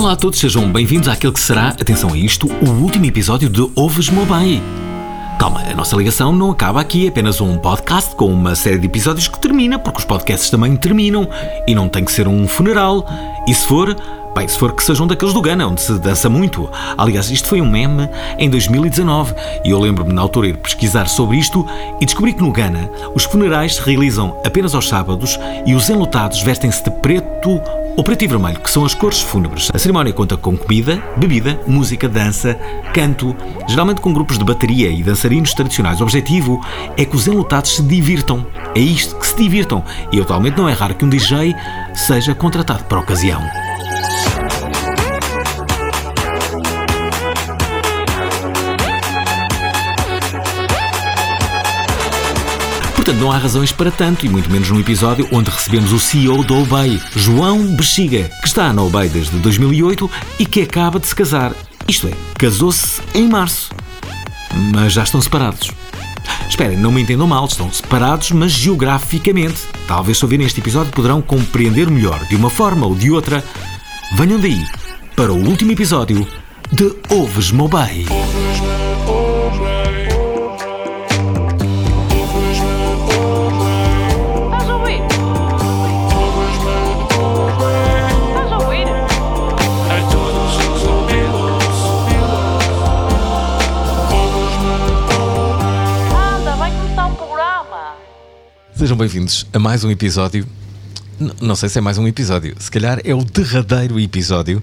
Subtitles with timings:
[0.00, 3.70] Olá a todos, sejam bem-vindos àquele que será, atenção a isto, o último episódio de
[3.76, 4.62] Oves Mobile.
[5.38, 8.86] Calma, a nossa ligação não acaba aqui, é apenas um podcast com uma série de
[8.86, 11.28] episódios que termina, porque os podcasts também terminam
[11.66, 13.06] e não tem que ser um funeral.
[13.46, 13.94] E se for,
[14.34, 16.66] bem, se for que sejam daqueles do Ghana, onde se dança muito.
[16.96, 18.08] Aliás, isto foi um meme
[18.38, 19.34] em 2019
[19.66, 21.66] e eu lembro-me na altura ir pesquisar sobre isto
[22.00, 26.40] e descobri que no Ghana os funerais se realizam apenas aos sábados e os enlutados
[26.40, 27.60] vestem-se de preto
[27.96, 29.70] ou preto e vermelho, que são as cores fúnebres.
[29.72, 32.54] A cerimónia conta com comida, bebida, música, dança,
[32.94, 33.36] canto,
[33.68, 36.00] geralmente com grupos de bateria e dançarinos tradicionais.
[36.00, 36.60] O objetivo
[36.96, 38.46] é que os enlutados se divirtam.
[38.74, 39.84] É isto, que se divirtam.
[40.12, 41.54] E atualmente não é raro que um DJ
[41.94, 43.42] seja contratado para a ocasião.
[53.10, 56.44] Portanto, não há razões para tanto, e muito menos num episódio onde recebemos o CEO
[56.44, 61.14] da Obey, João Bexiga, que está na Obey desde 2008 e que acaba de se
[61.16, 61.52] casar.
[61.88, 63.70] Isto é, casou-se em março.
[64.72, 65.72] Mas já estão separados.
[66.48, 69.62] Esperem, não me entendam mal, estão separados, mas geograficamente.
[69.88, 73.42] Talvez se ouvirem este episódio poderão compreender melhor, de uma forma ou de outra.
[74.12, 74.64] Venham daí
[75.16, 76.24] para o último episódio
[76.70, 78.06] de Oves Mobile.
[98.80, 100.46] Sejam bem-vindos a mais um episódio.
[101.20, 104.62] N- não sei se é mais um episódio, se calhar é o derradeiro episódio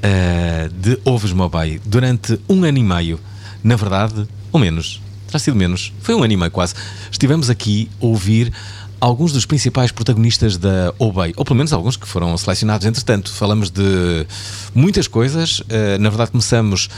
[0.00, 3.18] eh, de Ovos Mobile durante um ano e meio.
[3.64, 6.74] Na verdade, ou menos, terá sido menos, foi um ano e meio quase.
[7.10, 8.52] Estivemos aqui a ouvir
[9.00, 12.86] alguns dos principais protagonistas da Obey, ou pelo menos alguns que foram selecionados.
[12.86, 14.24] Entretanto, falamos de
[14.72, 15.64] muitas coisas.
[15.68, 16.88] Eh, na verdade, começamos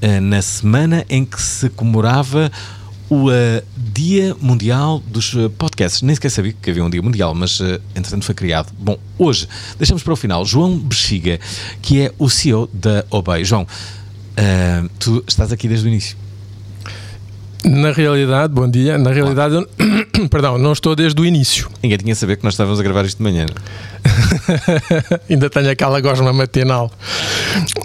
[0.00, 2.52] eh, na semana em que se comemorava
[3.08, 6.02] o eh, Dia Mundial dos eh, Podcasts.
[6.02, 8.72] Nem sequer sabia que havia um Dia Mundial, mas eh, entretanto foi criado.
[8.78, 9.48] Bom, hoje
[9.78, 11.38] deixamos para o final João Bexiga,
[11.82, 13.44] que é o CEO da Obey.
[13.44, 13.66] João,
[14.36, 16.16] eh, tu estás aqui desde o início.
[17.64, 18.98] Na realidade, bom dia.
[18.98, 19.66] Na realidade, eu,
[20.28, 21.68] perdão, não estou desde o início.
[21.82, 23.46] Ninguém tinha a saber que nós estávamos a gravar isto de manhã.
[25.30, 26.90] Ainda tenho aquela gosma matinal.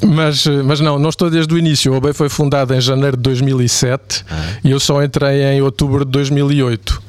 [0.05, 1.93] Mas, mas não, não estou desde o início.
[1.93, 4.25] O OBEI foi fundado em janeiro de 2007
[4.63, 7.01] e eu só entrei em outubro de 2008.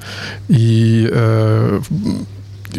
[0.49, 1.11] E.
[1.13, 2.27] eh,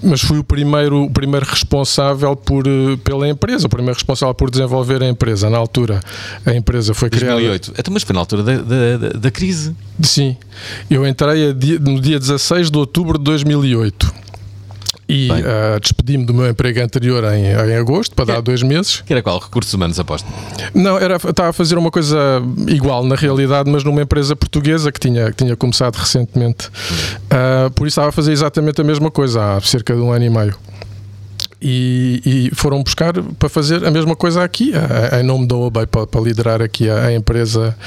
[0.03, 4.49] mas fui o primeiro, o primeiro responsável por, eh, pela empresa, o primeiro responsável por
[4.49, 5.49] desenvolver a empresa.
[5.49, 5.99] Na altura,
[6.45, 7.33] a empresa foi criada.
[7.35, 7.73] 2008.
[7.77, 9.75] Então, mas foi na altura da, da, da- crise.
[10.01, 10.35] Sim,
[10.89, 14.13] eu entrei dia- no dia 16 de outubro de 2008
[15.11, 19.01] e ah, despedi-me do meu emprego anterior em, em agosto, para Que- dar dois meses.
[19.05, 19.39] Que era qual?
[19.39, 20.27] Recursos Humanos, aposto.
[20.73, 22.17] Não, era, estava a fazer uma coisa
[22.67, 26.69] igual na realidade, mas numa empresa portuguesa que tinha, que tinha começado recentemente.
[27.29, 30.25] Ah, por isso estava a fazer exatamente a mesma coisa há cerca de um ano
[30.25, 30.55] e meio.
[31.61, 34.73] E, e foram buscar para fazer a mesma coisa aqui,
[35.19, 37.77] em nome da OBEI, para, para liderar aqui a, a empresa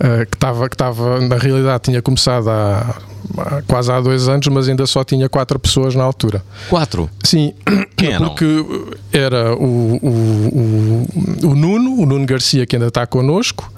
[0.00, 2.96] ah, que estava, que estava, na realidade, tinha começado há,
[3.38, 6.42] há quase há dois anos, mas ainda só tinha quatro pessoas na altura.
[6.68, 7.08] Quatro.
[7.22, 7.54] Sim,
[7.96, 8.64] Quem porque
[9.12, 11.06] era o, o,
[11.44, 13.72] o, o Nuno, o Nuno Garcia, que ainda está connosco,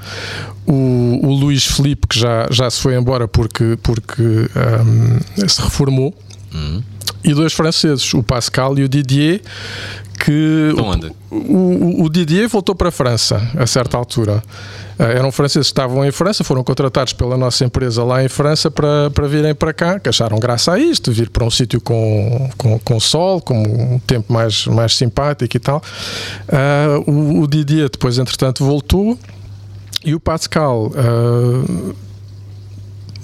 [0.67, 4.23] o, o Luís Felipe, que já, já se foi embora porque, porque
[4.57, 6.15] ahm, se reformou,
[6.55, 6.83] Hum.
[7.25, 9.41] E dois franceses, o Pascal e o Didier,
[10.19, 10.73] que
[11.31, 14.43] o, o, o Didier voltou para a França a certa altura.
[14.99, 18.71] Ah, eram franceses que estavam em França, foram contratados pela nossa empresa lá em França
[18.71, 22.51] para, para virem para cá, que acharam graça a isto, vir para um sítio com,
[22.57, 25.83] com, com sol, com um tempo mais, mais simpático e tal.
[26.49, 29.19] Ah, o, o Didier depois, entretanto, voltou
[30.05, 30.93] e o Pascal.
[30.95, 32.12] ah,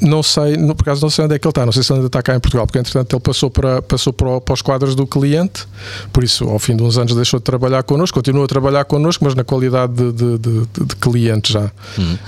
[0.00, 1.90] não sei, no, por acaso não sei onde é que ele está, não sei se
[1.92, 4.62] ele ainda está cá em Portugal, porque entretanto ele passou para, passou para, para os
[4.62, 5.66] quadros do cliente,
[6.12, 9.24] por isso ao fim de uns anos deixou de trabalhar connosco, continua a trabalhar connosco,
[9.24, 11.70] mas na qualidade de, de, de, de- cliente já,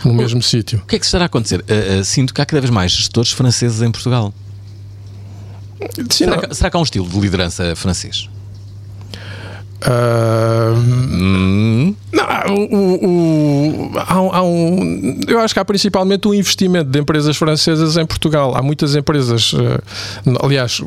[0.04, 0.80] no mesmo sítio.
[0.82, 1.64] O que é que estará a acontecer?
[1.68, 4.32] Ah, ah, sinto que há cada vez mais gestores franceses em Portugal.
[5.94, 8.28] Sim, Será, que, será que há um estilo de liderança francês?
[9.82, 12.24] Ah, Hum, Não,
[12.54, 17.96] o- o- há há um- eu acho que há principalmente um investimento de empresas francesas
[17.96, 18.54] em Portugal.
[18.56, 19.52] Há muitas empresas.
[19.54, 19.80] eh,
[20.42, 20.80] aliás,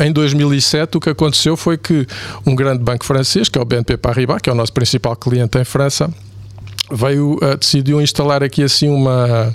[0.00, 2.06] em 2007 o que aconteceu foi que
[2.46, 5.58] um grande banco francês, que é o BNP Paribas, que é o nosso principal cliente
[5.58, 6.10] em França,
[6.90, 9.54] veio, uh, decidiu instalar aqui assim uma,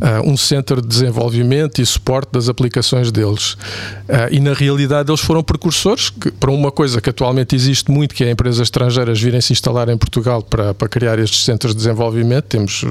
[0.00, 3.52] uh, um centro de desenvolvimento e suporte das aplicações deles.
[3.52, 8.14] Uh, e na realidade eles foram precursores que, para uma coisa que atualmente existe muito,
[8.14, 11.78] que é empresas estrangeiras virem se instalar em Portugal para, para criar estes centros de
[11.78, 12.44] desenvolvimento.
[12.44, 12.84] Temos,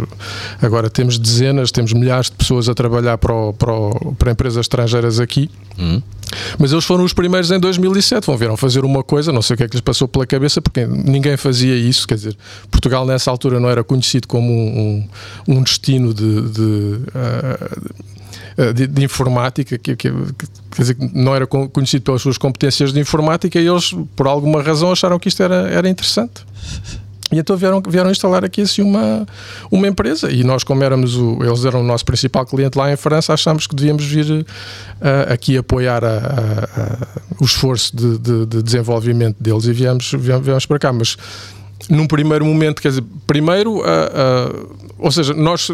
[0.62, 4.62] agora temos dezenas, temos milhares de pessoas a trabalhar para, o, para, o, para empresas
[4.62, 5.50] estrangeiras aqui.
[5.78, 6.02] Hum.
[6.58, 9.58] Mas eles foram os primeiros em 2007, vão viram fazer uma coisa, não sei o
[9.58, 12.38] que é que lhes passou pela cabeça, porque ninguém fazia isso, quer dizer,
[12.70, 15.08] Portugal nessa altura não era conhecido como um,
[15.48, 16.97] um, um destino de, de,
[18.74, 23.60] de, de informática, que, que, quer dizer, não era conhecido pelas suas competências de informática
[23.60, 26.46] e eles, por alguma razão, acharam que isto era, era interessante.
[27.32, 29.28] E então vieram, vieram instalar aqui assim uma,
[29.70, 30.32] uma empresa.
[30.32, 33.68] E nós, como éramos o, eles eram o nosso principal cliente lá em França, achámos
[33.68, 34.46] que devíamos vir uh,
[35.32, 37.08] aqui apoiar a, a, a,
[37.40, 40.94] o esforço de, de, de, desenvolvimento deles e viemos, viemos, viemos para cá.
[40.94, 41.18] Mas
[41.90, 45.70] num primeiro momento, quer dizer, primeiro, uh, uh, ou seja, nós,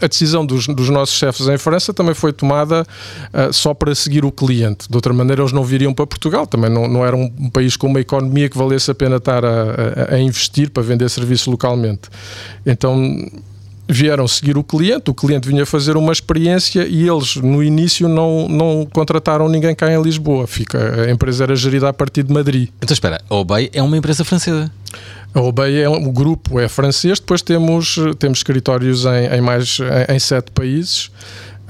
[0.00, 4.24] a decisão dos, dos, nossos chefes em França também foi tomada uh, só para seguir
[4.24, 4.88] o cliente.
[4.88, 6.46] De outra maneira, eles não viriam para Portugal.
[6.46, 9.48] Também não, não era um país com uma economia que valesse a pena estar a,
[10.10, 12.08] a, a investir para vender serviços localmente.
[12.64, 12.96] Então
[13.90, 18.48] vieram seguir o cliente, o cliente vinha fazer uma experiência e eles no início não,
[18.48, 20.46] não contrataram ninguém cá em Lisboa.
[20.46, 22.68] Fica, a empresa era gerida a partir de Madrid.
[22.80, 24.70] Então espera, a Obey é uma empresa francesa?
[25.34, 30.16] A Obey é o grupo é francês, depois temos, temos escritórios em, em mais em,
[30.16, 31.10] em sete países.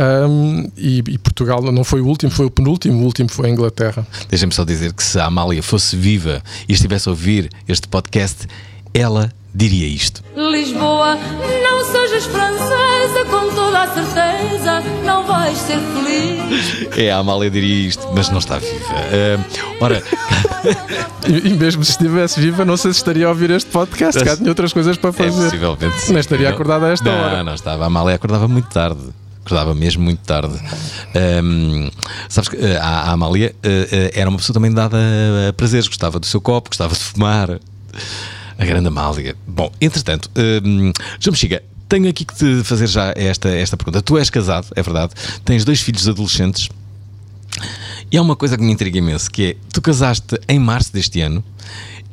[0.01, 3.53] Um, e, e, Portugal não foi o último, foi o penúltimo, o último foi a
[3.53, 4.07] Inglaterra.
[4.31, 8.47] Deixem-me só dizer que se a Amália fosse viva e estivesse a ouvir este podcast,
[8.95, 10.23] ela diria isto.
[10.37, 11.17] Lisboa,
[11.63, 16.99] não sejas francesa, com toda a certeza não vais ser feliz.
[16.99, 18.75] É, a Amália diria isto, mas não está viva.
[18.75, 20.03] Uh, ora.
[21.29, 24.37] e, e, mesmo se estivesse viva, não sei se estaria a ouvir este podcast, cá
[24.37, 25.47] tinha outras coisas para fazer.
[25.47, 26.13] É, possivelmente sim.
[26.13, 27.37] Não estaria acordada a esta não, hora.
[27.39, 27.85] Não, não estava.
[27.85, 29.01] A Amália acordava muito tarde
[29.45, 30.55] acordava mesmo muito tarde.
[31.43, 31.91] Um,
[32.29, 34.97] sabes que uh, a, a Amália uh, uh, era uma pessoa também dada
[35.49, 37.59] a prazeres, gostava do seu copo, gostava de fumar.
[38.61, 39.35] A grande Amália.
[39.47, 44.03] Bom, entretanto, um, João Mexiga, tenho aqui que te fazer já esta, esta pergunta.
[44.03, 45.15] Tu és casado, é verdade,
[45.47, 46.69] tens dois filhos adolescentes
[48.13, 51.23] e há uma coisa que me intriga imenso, que é, tu casaste em março deste
[51.23, 51.43] ano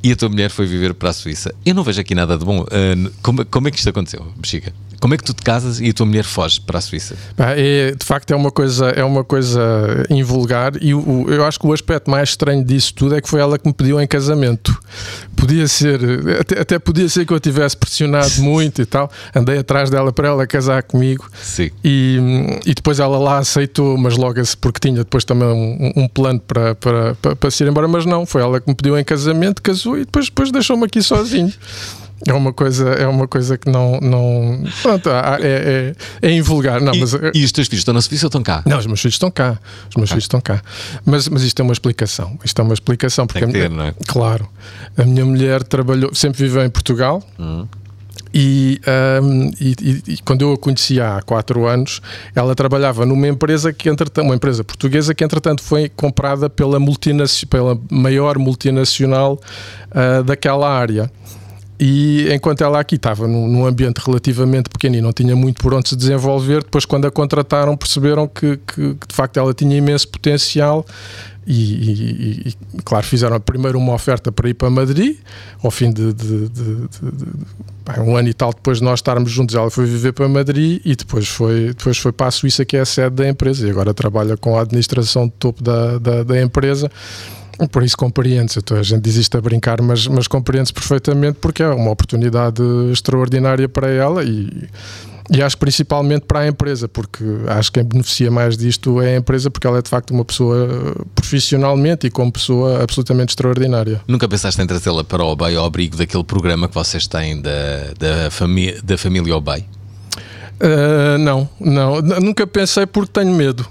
[0.02, 1.54] e a tua mulher foi viver para a Suíça.
[1.66, 2.62] Eu não vejo aqui nada de bom.
[2.62, 4.74] Uh, como, como é que isto aconteceu, Mexiga?
[5.00, 7.16] Como é que tu te casas e a tua mulher foge para a Suíça?
[7.38, 11.68] É, de facto é uma coisa é uma coisa invulgar e o, eu acho que
[11.68, 14.78] o aspecto mais estranho disso tudo é que foi ela que me pediu em casamento.
[15.36, 16.00] Podia ser
[16.40, 19.12] até, até podia ser que eu tivesse pressionado muito e tal.
[19.36, 21.30] Andei atrás dela para ela casar comigo.
[21.42, 21.70] Sim.
[21.84, 22.18] E,
[22.66, 26.76] e depois ela lá aceitou, mas logo porque tinha depois também um, um plano para,
[26.76, 29.62] para, para, para se ir embora, mas não, foi ela que me pediu em casamento,
[29.62, 31.54] casou e depois, depois deixou-me aqui sozinho.
[32.26, 34.00] É uma coisa, é uma coisa que não.
[34.02, 36.82] não pronto, é, é, é invulgar.
[36.82, 38.64] Não, e, mas, e os teus filhos estão na Suíça ou estão cá?
[38.66, 39.60] Não, os meus filhos estão cá.
[39.90, 40.62] Os meus filhos estão cá.
[41.06, 42.38] Mas, mas isto é uma explicação.
[42.44, 43.28] Isto é uma explicação.
[43.28, 43.94] Porque Tem que ter, a, não é?
[44.08, 44.50] Claro.
[44.98, 47.22] A minha mulher trabalhou, sempre viveu em Portugal.
[47.40, 47.68] Hum.
[48.34, 48.82] E,
[49.22, 52.02] um, e, e, e, quando eu a conheci há quatro anos,
[52.36, 56.80] ela trabalhava numa empresa que entretanto, uma empresa portuguesa que entretanto foi comprada pela,
[57.50, 59.40] pela maior multinacional
[59.92, 61.12] uh, daquela área.
[61.80, 65.90] E enquanto ela aqui estava num, ambiente relativamente pequeno e não tinha muito por onde
[65.90, 70.08] se desenvolver, depois, quando a contrataram, perceberam que, que, que de facto ela tinha imenso
[70.08, 70.86] potencial.
[71.46, 75.18] E, e, e, claro, fizeram primeiro uma oferta para ir para Madrid,
[75.64, 77.28] ao fim de, de, de, de,
[78.02, 80.94] um ano e tal depois de nós estarmos juntos, ela foi viver para Madrid e
[80.94, 83.94] depois foi, depois foi para a Suíça, que é a sede da empresa, e agora
[83.94, 86.92] trabalha com a administração de topo da, da, da empresa.
[87.72, 91.68] Por isso compreende-se, a gente diz isto a brincar, mas, mas compreende-se perfeitamente porque é
[91.68, 92.62] uma oportunidade
[92.92, 94.70] extraordinária para ela e,
[95.30, 99.18] e acho principalmente para a empresa, porque acho que quem beneficia mais disto é a
[99.18, 104.02] empresa, porque ela é de facto uma pessoa profissionalmente e como pessoa absolutamente extraordinária.
[104.08, 107.52] Nunca pensaste em trazê-la para o Obey ao abrigo daquele programa que vocês têm da,
[107.98, 109.66] da, famí da família Obey?
[110.60, 113.68] Uh, não, não, nunca pensei porque tenho medo.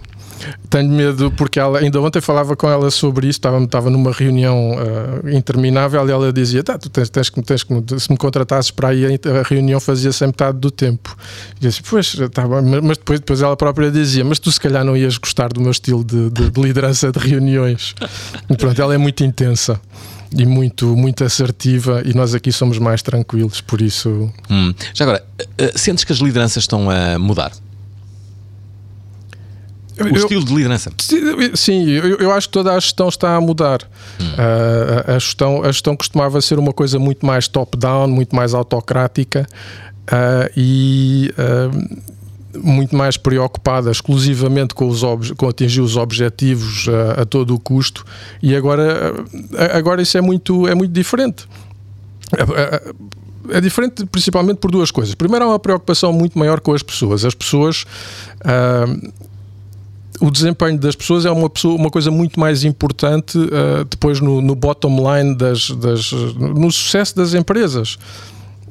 [0.68, 4.72] Tenho medo porque ela, ainda ontem falava com ela sobre isso, estava, estava numa reunião
[4.72, 7.66] uh, interminável e ela dizia: tá, tu tens, tens, tens,
[8.02, 11.16] se me contratasses para aí, a reunião fazia-se metade do tempo.
[11.56, 14.96] E disse: Pois, tá mas depois, depois ela própria dizia: Mas tu se calhar não
[14.96, 17.94] ias gostar do meu estilo de, de, de liderança de reuniões.
[18.48, 19.80] E pronto, ela é muito intensa
[20.36, 24.32] e muito, muito assertiva e nós aqui somos mais tranquilos, por isso.
[24.50, 24.74] Hum.
[24.92, 27.52] Já agora, uh, sentes que as lideranças estão a mudar?
[29.98, 30.92] O eu, estilo de liderança.
[31.54, 33.82] Sim, eu, eu, acho que toda a gestão está a mudar.
[34.20, 34.24] Hum.
[34.24, 39.46] Uh, a, gestão, a gestão costumava ser uma coisa muito mais top-down, muito mais autocrática.
[40.08, 41.70] ah, e ah,
[42.58, 45.02] muito mais preocupada exclusivamente com, os
[45.36, 48.04] com atingir os objetivos ah, a todo o custo
[48.42, 49.14] e agora,
[49.74, 51.46] agora isso é muito, é muito diferente.
[53.48, 55.14] É diferente principalmente por duas coisas.
[55.14, 57.24] Primeiro, há uma preocupação muito maior com as pessoas.
[57.24, 57.84] As pessoas.
[58.44, 58.86] ah,
[60.20, 64.40] o desempenho das pessoas é uma, pessoa- uma coisa muito mais importante ah, depois no,
[64.40, 67.98] no bottom line das, das- no sucesso das empresas.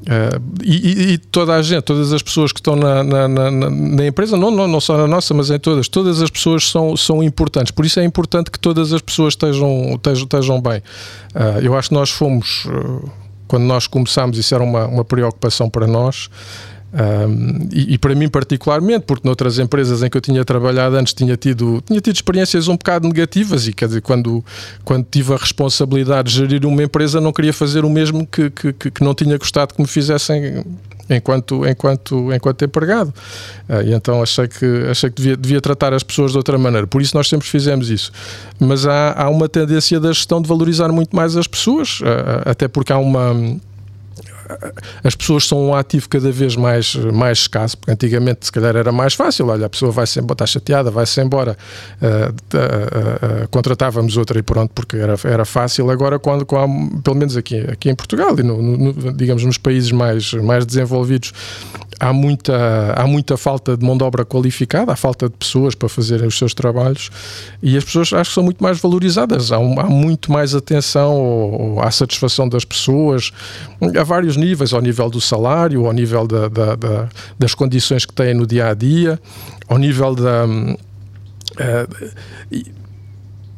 [0.07, 4.05] Ah, e, e- toda a gente, todas as pessoas que estão na, na- na- na-
[4.05, 7.23] empresa, não, não, não só na nossa, mas em todas, todas as pessoas são, são
[7.23, 7.71] importantes.
[7.71, 10.81] Por isso é importante que todas as pessoas estejam, estejam, estejam bem.
[11.33, 13.09] Ah, eu acho que nós fomos, ah,
[13.47, 16.29] quando nós começámos, isso era uma, uma preocupação para nós.
[16.95, 21.13] Um, e, e para mim particularmente, porque noutras empresas em que eu tinha trabalhado antes
[21.13, 24.43] tinha tido, tinha tido experiências um bocado negativas e quer dizer, quando,
[24.85, 28.71] quando tive a responsabilidade de gerir uma empresa não queria fazer o mesmo que, que,
[28.71, 30.63] que- não tinha gostado que me fizessem
[31.09, 33.13] enquanto, enquanto, enquanto empregado.
[33.67, 36.87] Ah, e então achei que, achei que devia, devia tratar as pessoas de outra maneira.
[36.87, 38.09] Por isso nós sempre fizemos isso.
[38.57, 42.69] Mas há, há uma tendência da gestão de valorizar muito mais as pessoas, ah, até
[42.69, 43.35] porque há uma
[45.03, 48.91] as pessoas são um ativo cada vez mais, mais escasso, porque antigamente se calhar era
[48.91, 51.57] mais fácil, olha, a pessoa vai-se embora, está chateada, vai-se embora,
[52.01, 55.89] ah, ah, contratávamos outra e pronto, porque era, era fácil.
[55.89, 59.91] Agora, quando, a- pelo menos aqui, aqui em Portugal e no, no- digamos nos países
[59.91, 61.33] mais, mais desenvolvidos,
[61.99, 65.87] há muita, há muita falta de mão de obra qualificada, há falta de pessoas para
[65.89, 67.09] fazerem os seus trabalhos
[67.61, 71.11] e as pessoas acho que são muito mais valorizadas, há, um- há muito mais atenção
[71.11, 73.31] ao- à satisfação das pessoas,
[73.99, 78.13] a vários níveis, ao nível do salário, ao nível da- da- da- das condições que
[78.13, 79.19] têm no dia a dia,
[79.67, 80.45] ao nível da.
[82.51, 82.71] e-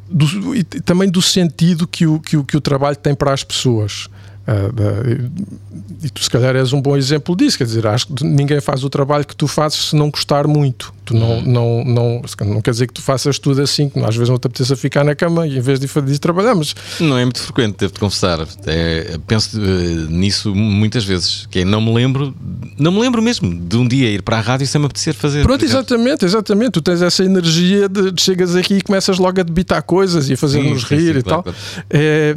[0.10, 3.44] do- e também do sentido que o, que, o, que o trabalho tem para as
[3.44, 4.08] pessoas.
[4.48, 7.58] Da- e- tu, se calhar, és um bom exemplo disso.
[7.58, 10.94] Quer dizer, acho que ninguém faz o trabalho que tu fazes se não gostar muito.
[11.04, 14.14] Tu não, não, não, calhar não quer dizer que tu faças tudo assim, que às
[14.16, 16.76] vezes não te apeteça ficar na cama e em vez de fazer de trabalhar, mas
[17.00, 18.46] Não é muito frequente, devo-te confessar.
[18.66, 21.46] É, penso eh, nisso muitas vezes.
[21.50, 22.36] Que é, não me lembro,
[22.78, 25.44] não me lembro mesmo de um dia ir para a rádio sem me apetecer fazer.
[25.44, 26.72] Pronto, exatamente, exatamente.
[26.72, 30.34] Tu tens essa energia de, de chegas aqui e começas logo a debitar coisas e
[30.34, 31.54] a fazer-nos rir sim, e claro, tal.
[31.90, 32.36] É,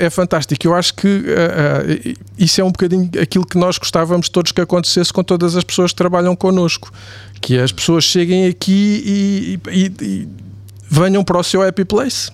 [0.00, 0.66] é, é fantástico.
[0.66, 4.60] Eu acho que ah, ah, isso é um bocadinho aquilo que nós gostávamos todos que
[4.60, 6.92] acontecesse com todas as pessoas que trabalham connosco.
[7.40, 10.28] Que as pessoas cheguem aqui e, e- e- e
[10.88, 12.30] venham para o seu happy place.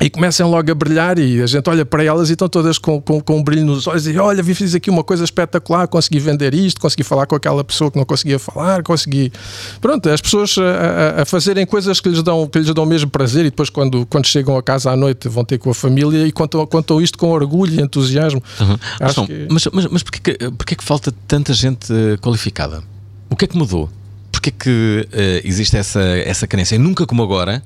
[0.00, 3.00] E comecem logo a brilhar e a gente olha para elas e estão todas com,
[3.00, 6.18] com, com um brilho nos olhos e olha, vi- fiz aqui uma coisa espetacular, consegui
[6.20, 9.32] vender isto, consegui falar com aquela pessoa que não conseguia falar, consegui...
[9.80, 13.08] Pronto, as pessoas a, a- a fazerem coisas que lhes, dão, que lhes dão mesmo
[13.10, 16.26] prazer e depois quando, quando chegam a casa à noite vão ter com a família
[16.26, 18.42] e contam, contam isto com orgulho e entusiasmo.
[18.60, 18.76] Uhum.
[19.00, 22.18] Mas, Acho não, que- mas, mas, mas porquê, que, porquê que falta tanta gente eh,
[22.18, 22.82] qualificada?
[23.30, 23.88] O que é que mudou?
[24.30, 26.74] Porquê que eh, existe essa, essa carência?
[26.76, 27.62] E nunca como agora,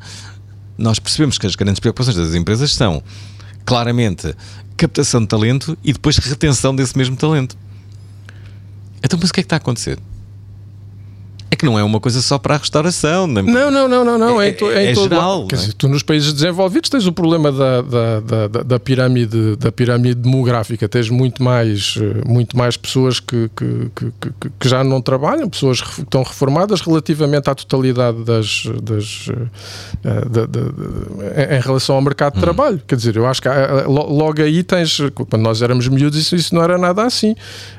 [0.81, 3.03] nós percebemos que as grandes preocupações das empresas são
[3.67, 4.35] claramente
[4.77, 7.57] captação de talento e depois retenção desse mesmo talento.
[9.05, 9.99] Então, mas o que é que está a acontecer?
[11.61, 13.27] É que não é uma coisa só para a restauração.
[13.27, 14.41] Não, não, não, não, não.
[14.41, 15.49] É- É, é em é todo geral, lado.
[15.49, 15.67] Quer não é?
[15.67, 20.15] dizer, tu nos países desenvolvidos tens o problema da, da, da, da- pirâmide, da pirâmide
[20.15, 20.89] demográfica.
[20.89, 24.11] Tens muito mais, eh, muito mais pessoas que, que, que,
[24.59, 28.63] que- já não trabalham, pessoas que estão reformadas relativamente à totalidade das.
[28.83, 29.27] das
[30.03, 32.81] eh, da- da- da- em- relação ao mercado de trabalho.
[32.89, 33.49] Quer dizer, eu acho que
[33.87, 34.99] logo aí tens.
[35.15, 37.35] Quando nós éramos miúdos, isso, isso não era nada assim.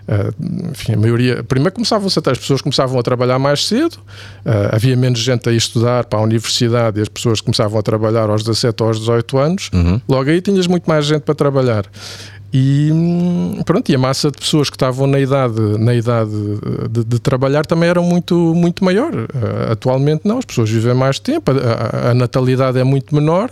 [0.08, 0.30] Eh,
[0.72, 1.44] enfim, a maioria.
[1.44, 3.98] Primeiro começavam-se até as pessoas começavam a trabalhar mais cedo,
[4.46, 8.30] eh, havia menos gente a estudar para a universidade e as pessoas começavam a trabalhar
[8.30, 9.70] aos 17 ou aos 18 anos.
[10.08, 11.86] Logo aí tinhas muito mais gente para trabalhar.
[12.54, 16.88] E hum, pronto, e a massa de pessoas que estavam na idade, na idade eh,
[16.90, 19.14] de, de trabalhar também era muito, muito maior.
[19.14, 23.50] Eh, atualmente não, as pessoas vivem mais tempo, a, a- a natalidade é muito menor.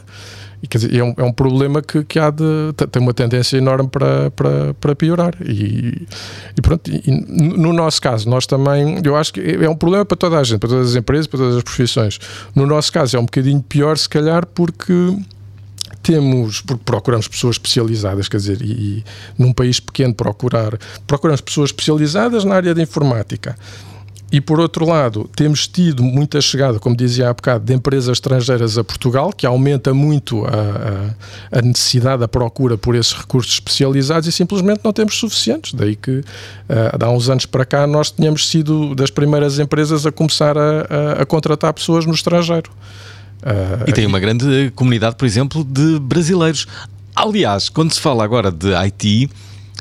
[0.61, 2.43] E, quer dizer, é, um, é um problema que, que há de.
[2.75, 5.33] te- tem uma tendência enorme para, para, para piorar.
[5.41, 6.05] E,
[6.57, 8.99] e pronto, e no no nosso caso, nós também.
[9.03, 11.39] Eu acho que é um problema para toda a gente, para todas as empresas, para
[11.39, 12.19] todas as profissões.
[12.53, 15.17] No nosso caso, é um bocadinho pior, se calhar, porque
[16.03, 19.03] temos, porque procuramos pessoas especializadas, quer dizer, e, e
[19.37, 23.55] num país pequeno procurar, procuramos pessoas especializadas na área da informática.
[24.31, 28.77] E por outro lado, temos tido muita chegada, como dizia há bocado, de empresas estrangeiras
[28.77, 34.31] a Portugal, que aumenta muito a, a- necessidade, a procura por esses recursos especializados e
[34.31, 35.73] simplesmente não temos suficientes.
[35.73, 36.23] Daí que
[36.69, 41.21] ah, há uns anos para cá nós tínhamos sido das primeiras empresas a começar a,
[41.21, 42.69] a- contratar pessoas no estrangeiro.
[43.41, 46.67] Ah, E tem uma grande comunidade, por exemplo, de brasileiros.
[47.15, 49.29] Aliás, quando se fala agora de IT,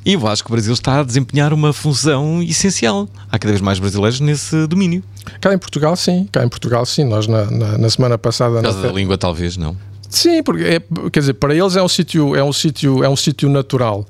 [0.08, 3.06] E eu acho que o Brasil está a desempenhar uma função essencial.
[3.30, 5.02] Há cada vez mais brasileiros nesse domínio.
[5.38, 6.26] Cá em Portugal, sim.
[6.32, 7.04] Cá em Portugal, sim.
[7.04, 8.54] Nós, na, na, na semana passada.
[8.54, 9.76] Por na causa da fe- língua, talvez, não.
[10.08, 13.16] Sim, porque é, quer dizer, para eles é um sítio é um sítio é um
[13.16, 14.06] sítio natural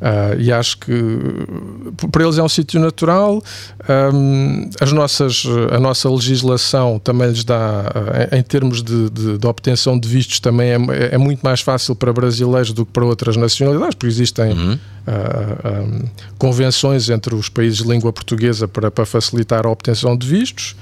[0.00, 0.92] Ah, e acho que
[2.12, 3.42] para eles é um sítio natural.
[3.88, 7.90] Ahm, as nossas a nossa legislação também lhes dá
[8.30, 10.78] ah, em, termos de, de- de obtenção de vistos também é,
[11.14, 15.12] é muito mais fácil para brasileiros do que para outras nacionalidades, porque existem ah,
[15.64, 16.04] ah,
[16.38, 20.76] convenções entre os países de língua portuguesa para, para facilitar a obtenção de vistos.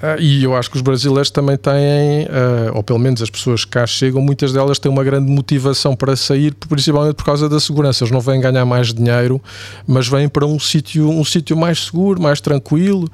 [0.00, 3.64] Ah, e eu acho que os brasileiros também têm, ah, ou pelo menos as pessoas
[3.64, 7.58] que cá chegam, muitas delas têm uma grande motivação para sair, principalmente por causa da
[7.58, 8.04] segurança.
[8.04, 9.40] Eles não vêm ganhar mais dinheiro,
[9.86, 13.08] mas vêm para um sítio um sítio mais seguro, mais tranquilo.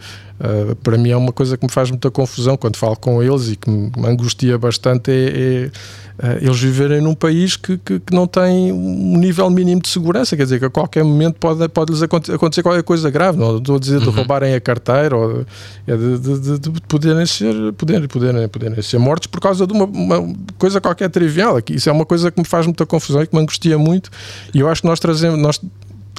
[0.44, 3.49] Ah, para mim é uma coisa que me faz muita confusão quando falo com eles
[3.50, 5.70] e que me angustia bastante é, é,
[6.18, 10.37] ah, eles viverem num país que, que, que não tem um nível mínimo de segurança,
[10.37, 13.58] quer dizer que a qualquer momento pode, pode lhes aconte- acontecer qualquer coisa grave, não
[13.58, 15.46] estou a dizer de roubarem a carteira ou
[15.87, 19.72] é de, de- de- de poderem, ser, poderem, poderem, poderem ser mortos por causa de
[19.72, 21.61] uma, uma coisa qualquer trivial.
[21.70, 24.11] Isso é uma coisa que me faz muita confusão e que me angustia muito.
[24.52, 25.61] E eu acho que nós trazemos, nós,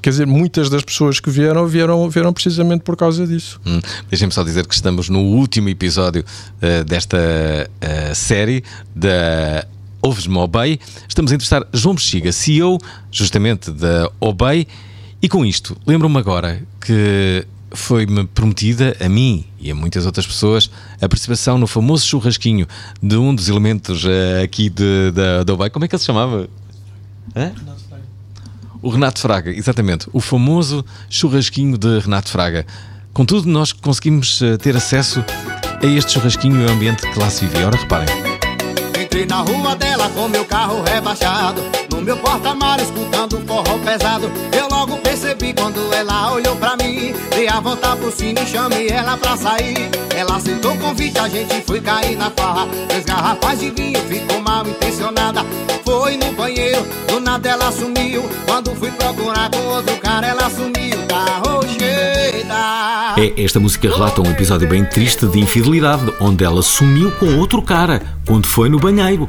[0.03, 3.59] quer dizer, muitas das pessoas que vieram, vieram, vieram precisamente por causa disso.
[3.65, 3.79] Hum,
[4.09, 6.25] Deixem-me só dizer que estamos no último episódio
[6.61, 7.17] eh, desta
[7.79, 9.65] eh, série da
[10.01, 10.77] Ouves-me Obey.
[11.07, 12.77] Estamos a entrevistar João Bexiga, CEO
[13.09, 14.67] justamente da Obey.
[15.21, 20.69] E com isto, lembro-me agora que foi-me prometida a mim e a muitas outras pessoas
[21.01, 22.67] a participação no famoso churrasquinho
[23.01, 25.69] de um dos elementos eh, aqui de, da, da Obey.
[25.69, 26.49] Como é que ele se chamava?
[27.33, 27.53] Hã?
[28.83, 30.09] O Renato Fraga, exatamente.
[30.11, 32.65] O famoso churrasquinho de Renato Fraga.
[33.13, 35.23] Contudo, nós conseguimos eh, ter acesso
[35.81, 37.67] a este churrasquinho e ao ambiente que lá se vivia.
[37.67, 38.42] Ora, reparem.
[39.13, 44.31] Entrei na rua dela com meu carro rebaixado No meu porta-mar escutando um forró pesado.
[44.51, 48.87] Eu logo percebi quando ela olhou pra mim Dei a volta por cima e chamei
[48.89, 49.91] ela pra sair.
[50.15, 52.67] Ela aceitou o convite, a gente foi cair na farra.
[52.87, 55.41] Três garrafas de vinho, ficou mal intencionada.
[55.85, 58.23] Foi no banheiro, do nada ela sumiu.
[58.47, 61.05] Quando fui procurar com outro cara ela sumiu.
[61.07, 62.32] Tá rocheira
[63.15, 67.61] É, esta música relata um episódio bem triste de infidelidade, onde ela sumiu com outro
[67.61, 69.27] cara quando foi no banheiro.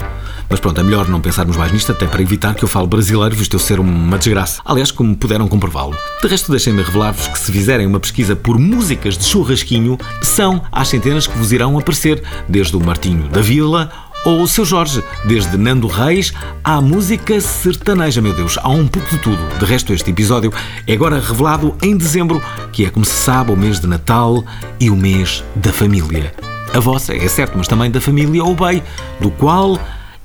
[0.48, 3.34] Mas pronto, é melhor não pensarmos mais nisto, até para evitar que eu fale brasileiro,
[3.34, 4.62] visto eu ser uma desgraça.
[4.64, 5.96] Aliás, como puderam comprová-lo.
[6.22, 10.88] De resto, deixem-me revelar-vos que se fizerem uma pesquisa por músicas de churrasquinho, são às
[10.88, 13.90] centenas que vos irão aparecer, desde o Martinho da Vila
[14.24, 16.32] ou o Seu Jorge, desde Nando Reis
[16.62, 19.58] à música sertaneja, meu Deus, há um pouco de tudo.
[19.58, 20.52] De resto, este episódio
[20.86, 24.42] é agora revelado em dezembro, que é, como se sabe, o mês de Natal
[24.80, 26.32] e o mês da família.
[26.72, 28.82] A vossa, é certo, mas também da família Obey,
[29.20, 29.78] do qual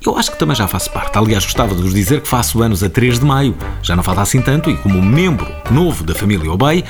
[0.04, 1.16] eu acho que também já faço parte.
[1.18, 4.22] Aliás, gostava de vos dizer que faço anos a 3 de maio, já não falta
[4.22, 6.84] assim tanto, e como membro novo da família Obey,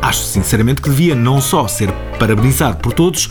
[0.00, 3.30] acho sinceramente que devia não só ser parabenizado por todos,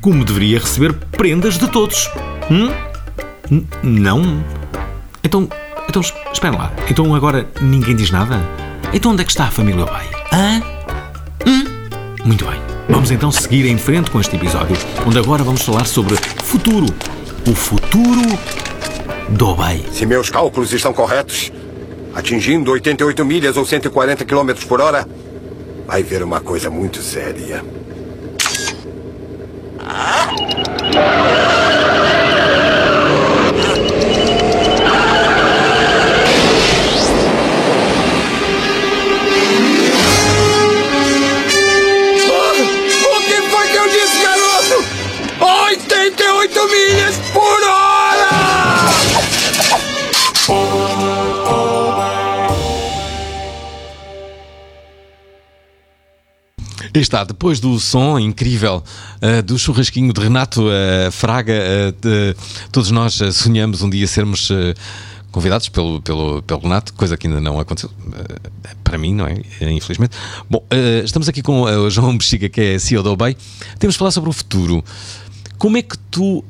[0.00, 2.10] como deveria receber prendas de todos.
[2.50, 2.70] Hum?
[3.50, 4.42] N- não?
[5.24, 5.48] Então,
[5.88, 6.72] então, es- espera lá.
[6.90, 8.40] Então agora ninguém diz nada?
[8.92, 10.08] Então onde é que está a família Obey?
[10.32, 10.62] Hã?
[11.46, 11.64] Hum?
[12.24, 12.60] Muito bem.
[12.88, 14.76] Vamos então seguir em frente com este episódio,
[15.06, 16.86] onde agora vamos falar sobre futuro.
[17.48, 18.22] O futuro
[19.30, 19.84] do Obey.
[19.92, 21.50] Se meus cálculos estão corretos,
[22.14, 25.06] atingindo 88 milhas ou 140 quilômetros por hora,
[25.86, 27.64] vai ver uma coisa muito séria.
[30.92, 31.61] O
[56.94, 58.84] Aí está, depois do som incrível
[59.22, 62.36] eh, do churrasquinho de Renato eh, Fraga, eh, de-
[62.70, 64.50] todos nós sonhamos um dia sermos
[65.30, 69.40] convidados pelo, pelo, pelo Renato, coisa que ainda não aconteceu, eh, para mim, não é?
[69.70, 70.14] Infelizmente.
[70.50, 70.62] Bom,
[71.02, 73.38] estamos aqui com o João Bexiga, que é CEO da Obey.
[73.78, 74.84] Temos de falar sobre o futuro.
[75.56, 76.44] Como é que tu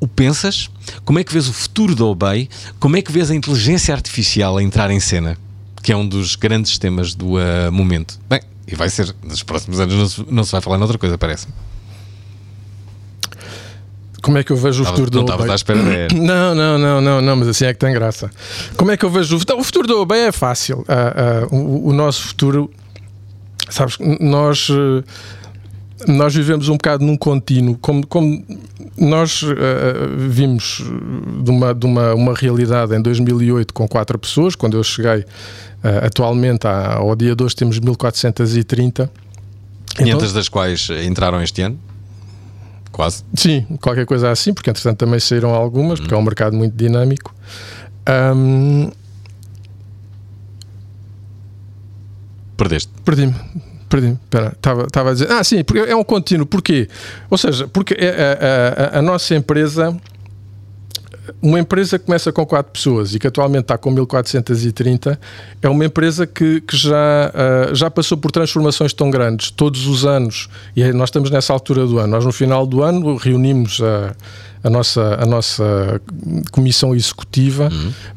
[0.00, 0.68] o pensas?
[1.04, 2.48] Como é que vês o futuro da Obey?
[2.80, 5.38] Como é que vês a inteligência artificial a entrar em cena?
[5.84, 8.18] Que é um dos grandes temas do eh, momento.
[8.28, 11.16] Bem, e vai ser, nos próximos anos não se, não se vai falar noutra coisa,
[11.16, 11.52] parece-me.
[14.22, 15.52] Como é que eu vejo o Tava- futuro não da estavas Obey?
[15.52, 16.14] à espera dessa.
[16.18, 18.30] Não, não, não, não, não, mas assim é que tem graça.
[18.76, 19.60] Como é que eu vejo o futuro?
[19.60, 20.84] O futuro da Obey é fácil.
[20.88, 22.70] Ah, ah, o, o nosso futuro,
[23.70, 24.68] sabes, nós.
[24.70, 25.04] eh,
[26.08, 28.44] Nós vivemos um bocado num contínuo, como, como
[28.96, 30.82] nós eh, vimos
[31.42, 35.24] de, uma, de uma, uma realidade em 2008 com quatro pessoas, quando eu cheguei
[35.82, 39.10] Uh, atualmente, há- ao dia de hoje, temos 1430.
[39.94, 41.78] 500 Então- das quais entraram este ano.
[42.90, 43.22] Quase.
[43.34, 47.32] Sim, qualquer coisa assim, porque entretanto também saíram algumas, porque é um mercado muito dinâmico.
[48.06, 48.90] Ahm,
[52.56, 52.90] Perdeste.
[53.04, 53.34] Perdi-me.
[53.88, 54.14] Perdi-me.
[54.24, 55.30] Espera, estava estava a dizer.
[55.30, 56.44] Ah, sim, porque é um contínuo.
[56.46, 56.88] Porquê?
[57.30, 58.36] Ou seja, porque é-
[58.90, 59.96] a, a- a nossa empresa.
[61.42, 65.18] Uma empresa que começa com 4 pessoas e que atualmente está com 1430
[65.62, 70.04] é uma empresa que, que já, ah, já passou por transformações tão grandes todos os
[70.04, 70.48] anos.
[70.76, 72.08] E nós estamos nessa altura do ano.
[72.12, 74.14] Nós, no final do ano, reunimos a,
[74.62, 76.00] a, nossa, a nossa
[76.50, 77.70] comissão executiva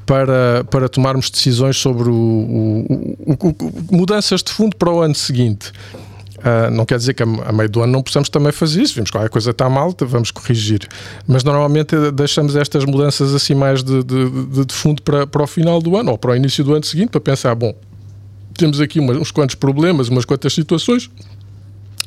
[0.06, 5.72] para, para tomarmos decisões sobre o- o- o- mudanças de fundo para o ano seguinte.
[6.44, 8.96] Ah, não quer dizer que a, a meio do ano não possamos também fazer isso.
[8.96, 10.88] Vimos que qualquer coisa está mal, vamos corrigir.
[11.28, 15.48] Mas normalmente eh, deixamos estas mudanças assim mais de, de, de- fundo para, para o
[15.48, 17.76] final do ano ou para o início do ano seguinte para pensar, bom,
[18.58, 21.10] temos aqui uma- uns quantos problemas, umas quantas situações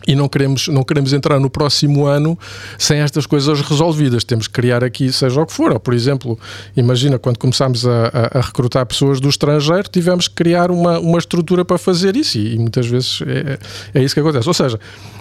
[0.07, 2.39] e não queremos, não queremos entrar no próximo ano
[2.79, 4.25] sem estas coisas resolvidas.
[4.25, 5.73] Temos que criar aqui, seja o que for.
[5.73, 6.39] Ou, por exemplo,
[6.77, 11.19] imagina quando começámos a, a- a recrutar pessoas do estrangeiro, tivemos que criar uma, uma
[11.19, 13.59] estrutura para fazer isso e, e muitas vezes é,
[13.99, 14.49] é isso que acontece.
[14.49, 14.79] Ou seja,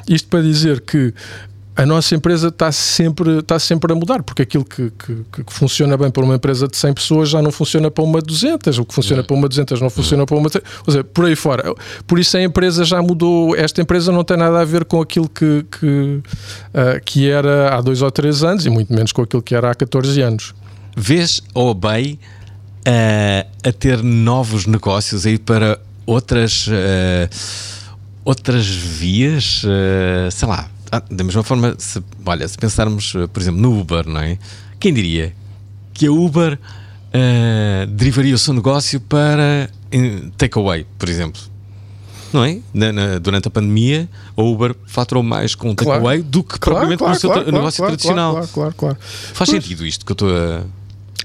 [0.07, 1.13] isto para dizer que
[1.75, 5.97] a nossa empresa está sempre, está sempre a mudar, porque aquilo que, que- que funciona
[5.97, 8.93] bem para uma empresa de 100 pessoas já não funciona para uma 200, o que
[8.93, 10.49] funciona para uma 200 não funciona para uma.
[10.85, 11.73] Ou seja, por aí fora.
[12.05, 13.55] Por isso a empresa já mudou.
[13.55, 16.21] Esta empresa não tem nada a ver com aquilo que, que,
[16.73, 19.71] ah, que era há dois ou três anos e muito menos com aquilo que era
[19.71, 20.53] há 14 anos.
[20.95, 22.19] Vês a Obey
[22.85, 27.27] eh, a ter novos negócios aí para outras eh,
[28.25, 29.63] outras vias,
[30.31, 34.07] sei lá, ah, da mesma forma, se, olha, se pensarmos, eh, por exemplo, no Uber,
[34.07, 34.37] não é?
[34.79, 35.33] Quem diria
[35.93, 36.57] que a Uber
[37.11, 39.69] eh, derivaria o seu negócio para
[40.37, 41.41] takeaway, por exemplo?
[42.31, 42.57] Não é?
[42.73, 46.01] Na- na- durante a pandemia, a Uber faturou mais com o Claro.
[46.01, 48.31] takeaway do que propriamente com o seu negócio claro, tradicional.
[48.33, 48.97] Claro, claro, claro.
[49.33, 49.63] Faz Pois.
[49.63, 50.63] sentido isto que eu estou a.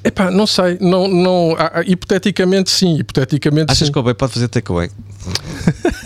[0.05, 3.93] Epá, não sei, não, não, ah, ah, hipoteticamente sim, hipoteticamente Achas sim.
[3.93, 4.91] que a Obey pode fazer takeaway?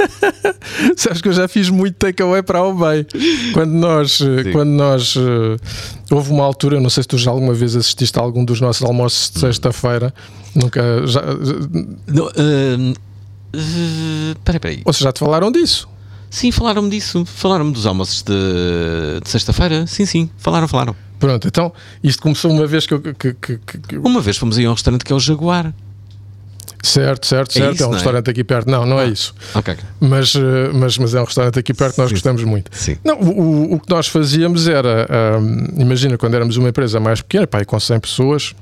[0.97, 3.07] Sabes que eu já fiz muito takeaway para a Obey.
[3.53, 5.57] Quando nós, eh, quando nós eh,
[6.11, 8.83] houve uma altura, não sei se tu já alguma vez assististe a algum dos nossos
[8.83, 10.13] almoços de sexta-feira,
[10.55, 11.21] nunca já,
[12.07, 12.95] Não, hum,
[13.53, 14.83] eh, Espera, espera aí.
[14.85, 15.89] ou seja, já te falaram disso.
[16.33, 17.27] Sim, falaram-me disso.
[17.27, 19.87] Falaram-me dos almoços de, de sexta-feira.
[19.87, 20.31] Sim, sim.
[20.39, 20.97] Falaram, falaram.
[21.21, 21.71] Pronto, então
[22.03, 23.01] isto começou uma vez que eu.
[23.01, 25.75] Que, que- que- Uma vez fomos aí a um restaurante que é o Jaguar.
[26.83, 27.71] certo, certo, certo.
[27.73, 27.97] É, isso, um não é?
[27.97, 28.69] restaurante aqui perto.
[28.71, 29.35] Não, não é isso.
[29.55, 29.77] Ok.
[30.01, 32.15] Mas, eh, mas, mas é um restaurante aqui perto que nós Sim.
[32.15, 32.71] gostamos muito.
[32.77, 32.97] Sim.
[33.05, 37.47] Não, o, o- que nós fazíamos era, ahm, imagina quando éramos uma empresa mais pequena,
[37.47, 38.55] pá, com 100 pessoas,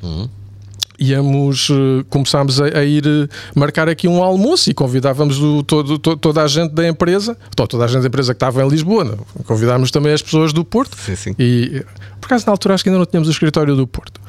[1.00, 5.98] íamos, eh, começámos a, a ir eh, marcar aqui um almoço e convidávamos o- todo,
[5.98, 8.68] to- toda a gente da empresa, to- toda a gente da empresa que estava em
[8.68, 9.16] Lisboa, não?
[9.44, 10.96] convidávamos também as pessoas do Porto.
[10.96, 11.34] Sim, sim.
[11.38, 11.84] E
[12.20, 14.20] por acaso na altura acho que ainda não tínhamos o escritório do Porto.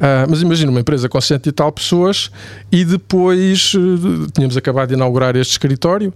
[0.00, 2.30] Ah, mas imagina uma empresa com cento e tal pessoas
[2.72, 6.12] e depois eh, tínhamos acabado de inaugurar este escritório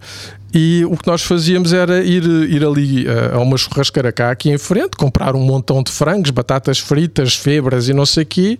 [0.54, 4.50] e o que nós fazíamos era ir, ir ali ah, a uma churrasqueira cá aqui
[4.50, 8.58] em frente, comprar um montão de frangos, batatas fritas, febras e não sei o quê.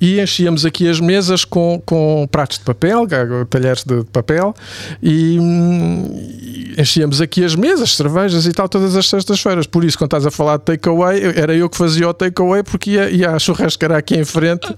[0.00, 3.06] E enchíamos aqui as mesas com, com pratos de papel,
[3.48, 4.54] talheres de papel,
[5.02, 9.66] e, hum, enchíamos aqui as mesas, cervejas e tal, todas as sextas-feiras.
[9.66, 12.92] Por isso, quando estás a falar de takeaway, era eu que fazia o takeaway, porque
[12.92, 14.74] ia, ia à churrasqueira aqui em frente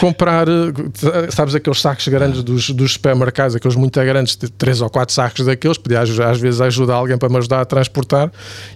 [0.00, 4.90] comprar, eh, sabes, aqueles sacos grandes dos, dos supermercados, aqueles muito grandes, de três ou
[4.90, 8.30] quatro sacos daqueles, podia às vezes ajudar alguém para me ajudar a transportar.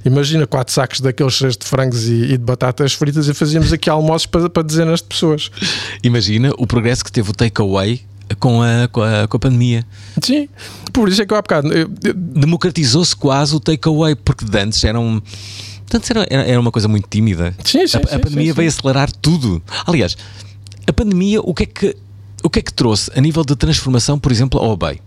[0.04, 3.88] Imagina quatro sacos daqueles cheios de frangos e, e de batatas fritas e fazíamos aqui
[3.90, 5.50] almoços para, para dezenas de pessoas.
[6.02, 8.00] Imagina o progresso que teve o takeaway
[8.38, 9.84] com a, com, a, com a pandemia.
[10.22, 10.48] Sim,
[10.92, 11.72] por isso é que eu há bocado.
[11.72, 16.70] eu- eu- Democratizou-se quase o takeaway, porque de antes era de Antes era, era uma
[16.70, 17.54] coisa muito tímida.
[17.64, 18.78] Sim, sim, a, a pandemia sim, veio sim.
[18.78, 19.62] acelerar tudo.
[19.86, 20.16] Aliás,
[20.86, 21.96] a pandemia, o que é que,
[22.42, 25.00] o que, é que trouxe a nível de transformação, por exemplo, ao Obey?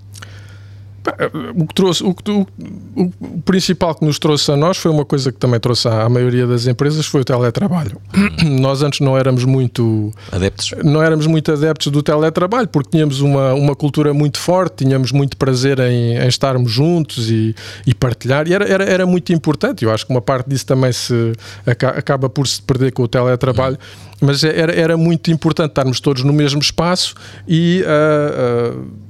[1.55, 2.47] O, que trouxe, o, o-
[2.95, 3.11] o-
[3.45, 6.45] principal que nos trouxe a nós foi uma coisa que também trouxe à, à maioria
[6.47, 7.97] das empresas: foi o teletrabalho.
[8.59, 10.11] nós antes não éramos muito.
[10.31, 10.71] Adeptos?
[10.83, 15.37] não éramos muito adeptos do teletrabalho porque tínhamos uma, uma cultura muito forte, tínhamos muito
[15.37, 19.85] prazer em, em estarmos juntos e, e partilhar, e era, era, era muito importante.
[19.85, 21.33] Eu acho que uma parte disso também se
[21.65, 23.77] aca- acaba por se perder com o teletrabalho,
[24.21, 27.13] mas era, era muito importante estarmos todos no mesmo espaço
[27.47, 27.83] e.
[27.87, 29.04] ah, ah,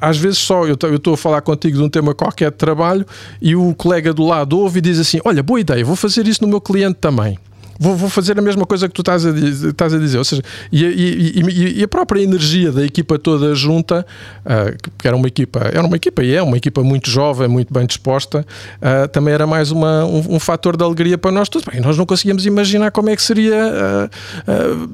[0.00, 3.06] às vezes só eu estou a falar contigo de um tema qualquer de trabalho
[3.40, 6.42] e o colega do lado ouve e diz assim: Olha, boa ideia, vou fazer isso
[6.42, 7.38] no meu cliente também.
[7.78, 10.18] Vou, vou fazer a mesma coisa que tu estás a, estás a dizer.
[10.18, 14.06] Ou seja, e, e- e- a própria energia da equipa toda junta,
[14.44, 17.72] ah, que era uma equipa, era uma equipa e é uma equipa muito jovem, muito
[17.72, 18.46] bem disposta,
[18.80, 21.66] ah, também era mais uma, um, um fator de alegria para nós todos.
[21.70, 24.08] Bem, nós não conseguíamos imaginar como é que seria ah,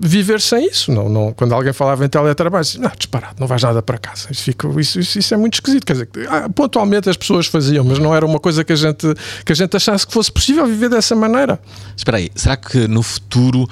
[0.01, 0.91] viver sem isso.
[0.93, 4.29] Não, não, quando alguém falava em teletrabalho, dizia, não, disparado, não vais nada para casa.
[4.31, 5.85] Isso, fica, isso, isso, isso é muito esquisito.
[5.85, 6.09] Quer dizer,
[6.55, 9.07] pontualmente as pessoas faziam, mas não era uma coisa que a gente,
[9.45, 11.59] que a gente achasse que fosse possível viver dessa maneira.
[11.97, 13.69] Espera aí, será que no futuro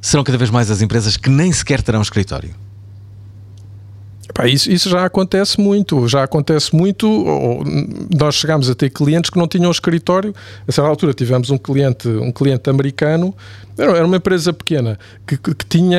[0.00, 2.54] serão cada vez mais as empresas que nem sequer terão escritório?
[4.28, 7.24] Epá, isso, isso já acontece muito, já acontece muito.
[8.18, 10.34] nós chegámos a ter clientes que não tinham escritório.
[10.66, 13.34] A certa altura tivemos um cliente, um cliente americano,
[13.76, 15.98] era uma empresa pequena, que, que- tinha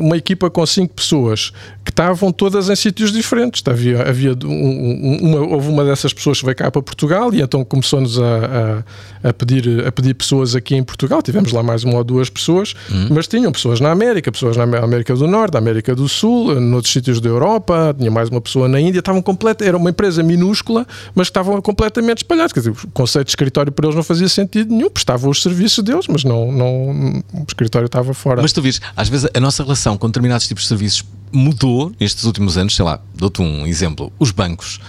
[0.00, 1.52] uma equipa com cinco pessoas,
[1.84, 3.62] que estavam todas em sítios diferentes.
[3.66, 7.40] Havia, havia um- um- uma, houve uma dessas pessoas que veio cá para Portugal e
[7.42, 8.82] então começou-nos a,
[9.22, 11.22] a- a pedir, a pedir pessoas aqui em Portugal.
[11.22, 12.74] Tivemos lá mais uma ou duas pessoas,
[13.10, 16.92] mas tinham pessoas na América, pessoas na América do Norte, na América do Sul, noutros
[16.92, 18.98] sítios da Europa, tinha mais uma pessoa na Índia.
[18.98, 22.52] Estavam completa, era uma empresa minúscula, mas estavam completamente espalhados.
[22.52, 25.82] Quer dizer, o conceito de escritório para eles não fazia sentido nenhum, prestavam os serviços
[25.84, 26.94] deles, mas não, não,
[27.32, 28.40] o escritório estava fora.
[28.42, 32.24] Mas tu vês, às vezes a nossa relação com determinados tipos de serviços mudou nestes
[32.24, 34.12] últimos anos, sei lá, dou-te um exemplo.
[34.18, 34.80] Os bancos.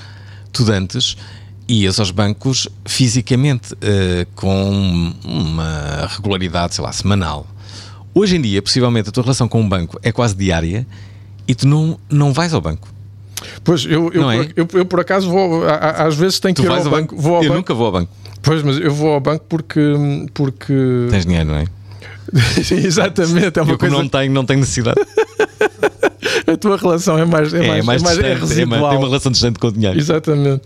[0.51, 1.17] Tu antes
[1.67, 7.47] ias aos bancos fisicamente eh, com uma regularidade, sei lá, semanal.
[8.13, 10.85] Hoje em dia, possivelmente, a tua relação com um banco é quase diária
[11.47, 12.87] e tu não, não vais ao banco.
[13.63, 14.37] Pois, eu, eu, é?
[14.45, 16.93] por, eu, eu por acaso vou, a- às vezes tenho Tu que ir vais ao
[16.93, 17.15] ao banco.
[17.15, 17.21] banco.
[17.21, 17.57] Vou ao eu banco.
[17.57, 18.11] nunca vou ao banco.
[18.41, 19.79] Pois, mas eu vou ao banco porque.
[20.33, 20.73] porque...
[21.09, 21.65] Tens dinheiro, não é?
[22.63, 23.95] Sim, exatamente, é uma eu, coisa.
[23.95, 24.99] não tenho, não tenho necessidade.
[26.47, 28.49] A tua relação é mais, é É, mais, mais, é mais é distante, é mais-
[28.49, 28.89] residual.
[28.89, 29.97] tem uma relação distante com o dinheiro.
[29.97, 30.63] Exatamente.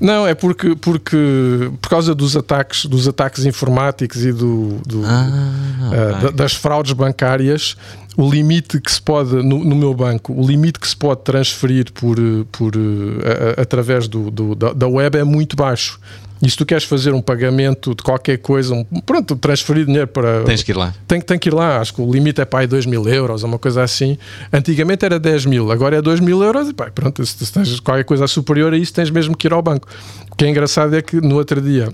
[0.00, 6.22] Não, é porque, porque por causa dos ataques, dos ataques informáticos e do, do- eh,
[6.22, 7.76] da- das fraudes bancárias,
[8.16, 11.92] o limite que se pode, no, no meu banco, o limite que se pode transferir
[11.92, 12.16] por,
[12.50, 16.00] por, eh, a- a- através do, do- da, da web é muito baixo.
[16.44, 20.42] E se tu queres fazer um pagamento de qualquer coisa, um- pronto, transferir dinheiro para.
[20.42, 20.92] Tens que ir lá.
[21.06, 23.44] Tem, tem que ir lá, acho que o limite é para aí 2 mil euros,
[23.44, 24.18] uma coisa assim.
[24.52, 27.78] Antigamente era 10 mil, agora é 2 mil euros e pá, pronto, se, se tens
[27.78, 29.86] qualquer coisa superior a isso, tens mesmo que ir ao banco.
[30.32, 31.88] O que é engraçado é que no outro dia,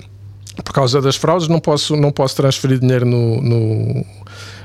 [0.65, 4.07] por causa das fraudes, não posso, não posso transferir dinheiro no, no,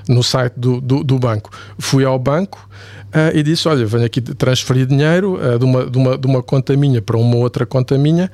[0.08, 1.50] no site do, do, do banco.
[1.78, 2.70] Fui ao banco.
[3.14, 6.42] Ah, e disse: Olha, venho aqui transferir dinheiro ah, de, uma, de, uma, de uma
[6.44, 8.32] conta minha para uma outra conta minha.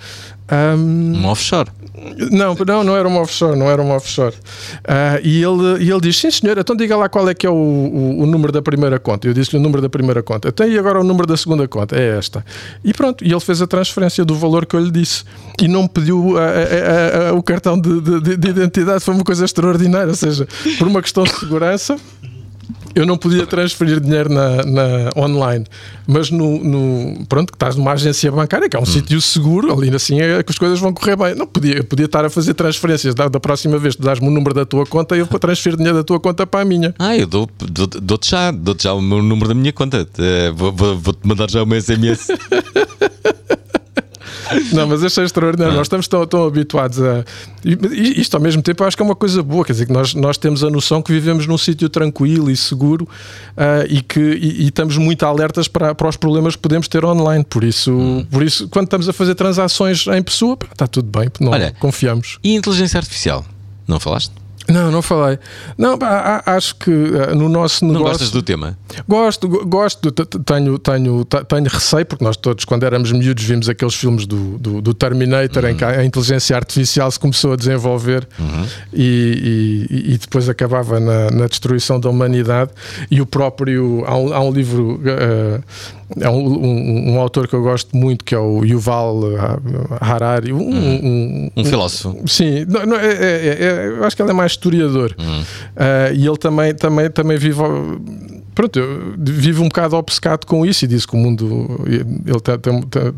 [0.52, 1.70] Ahm, Um offshore.
[2.32, 4.34] não, não, não era uma offshore, não era uma offshore.
[4.88, 7.50] Ah, e, ele, e ele diz: Sim, senhor, então diga lá qual é que é
[7.50, 9.28] o, o, o número da primeira conta.
[9.28, 10.48] Eu disse-lhe o número da primeira conta.
[10.50, 11.96] Então, e agora o número da segunda conta?
[11.96, 12.44] É esta.
[12.84, 15.24] E pronto, e ele fez a transferência do valor que eu lhe disse.
[15.62, 19.04] E não me pediu ah, ah, ah, o cartão de, de- de identidade.
[19.04, 20.08] Foi uma coisa extraordinária.
[20.10, 20.48] Ou seja,
[20.80, 21.96] por uma questão de segurança.
[22.96, 25.66] Eu não podia transferir dinheiro na, na- online,
[26.08, 29.94] mas no, no- pronto, que estás numa agência bancária, que é um sítio seguro, ali
[29.96, 31.36] assim é que as coisas vão correr bem.
[31.36, 34.32] Não podia, eu podia estar a fazer transferências da, da próxima vez, tu dás-me o
[34.32, 36.94] número da tua conta e eu vou transferir dinheiro da tua conta para a minha.
[37.00, 40.08] Ah, eu dou- dou- dou-te já, dou já o meu número da minha conta.
[40.20, 42.28] Eh, vou- vou- Vou-te mandar já o meu SMS.
[44.74, 45.76] Não, mas achei extraordinário.
[45.76, 47.24] Nós estamos tão, tão habituados a.
[47.64, 49.94] e Isto ao mesmo tempo eu acho que é uma coisa boa, quer dizer, que
[49.94, 53.08] nós, nós temos a noção que vivemos num sítio tranquilo e seguro
[53.56, 57.04] ah, e que e, e estamos muito alertas para, para os problemas que podemos ter
[57.06, 57.44] online.
[57.44, 61.30] Por isso, por isso, quando estamos a fazer transações em pessoa, pá, está tudo bem,
[61.40, 62.38] não Olha, confiamos.
[62.44, 63.46] E inteligência artificial?
[63.88, 64.32] Não falaste?
[64.70, 65.40] Não, não falei.
[65.78, 65.98] Não,
[66.46, 68.12] acho que ah, no nosso Não negócio.
[68.14, 68.78] gostas do tema?
[69.08, 73.96] Gosto, go- gosto, tenho, tenho, tenho receio, porque nós todos, quando éramos miúdos, vimos aqueles
[73.96, 78.28] filmes do, do, do Terminator em que a inteligência artificial se começou a desenvolver
[78.94, 82.72] e, e- e depois acabava na, na destruição da humanidade.
[83.10, 84.04] E o próprio.
[84.06, 85.02] Há um, há um livro.
[85.06, 85.62] eh,
[86.24, 89.20] há um, um- um autor que eu gosto muito que é o Yuval
[90.00, 90.52] Harari.
[90.54, 92.16] Um, um- Um filósofo.
[92.28, 95.16] Sim, não, não, é- é- é- eu acho que ele é mais historiador.
[95.76, 97.60] Ah, e ele também, também, também vive.
[98.56, 101.80] Pronto, eu- vive um bocado obcecado com isso e diz que o mundo.
[101.88, 103.14] Ele tem, tem- tem-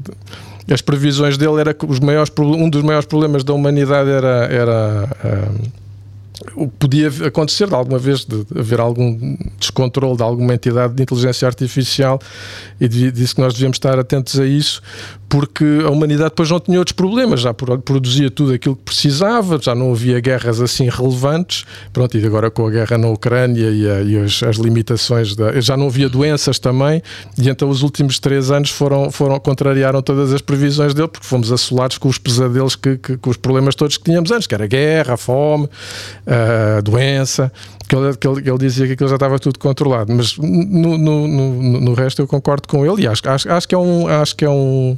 [0.71, 4.47] as previsões dele era que os maiores, um dos maiores problemas da humanidade era.
[4.51, 5.81] era ah,
[6.80, 12.19] podia acontecer de alguma vez de haver algum descontrole de alguma entidade de inteligência artificial
[12.80, 14.82] e disse que nós devíamos estar atentos a isso
[15.30, 19.58] porque a humanidade depois não tinha outros problemas, já pro- produzia tudo aquilo que precisava,
[19.62, 23.89] já não havia guerras assim relevantes, pronto, e agora com a guerra na Ucrânia e,
[23.89, 27.01] a- e as, as limitações, da, já não havia doenças também,
[27.38, 31.49] e então os últimos três anos foram, foram contrariaram todas as previsões dele, porque fomos
[31.49, 34.67] assolados com os pesadelos, que, que- com os problemas todos que tínhamos antes, que era
[34.67, 35.69] guerra, fome,
[36.32, 37.52] ah, doença,
[37.91, 40.13] que ele, que ele- que ele dizia que aquilo já estava tudo controlado.
[40.13, 43.75] Mas no, no, no, no resto eu concordo com ele e acho, acho, acho que
[43.75, 44.08] é um.
[44.08, 44.97] Acho que é um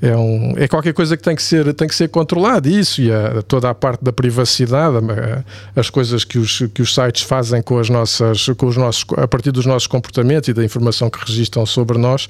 [0.00, 3.12] é, um, é qualquer coisa que tem que ser, tem que ser controlado, isso e
[3.12, 4.96] a- toda a parte da privacidade,
[5.76, 9.28] as coisas que os, que os sites fazem com as nossas, com os nossos, a
[9.28, 12.26] partir dos nossos comportamentos e da informação que registram sobre nós,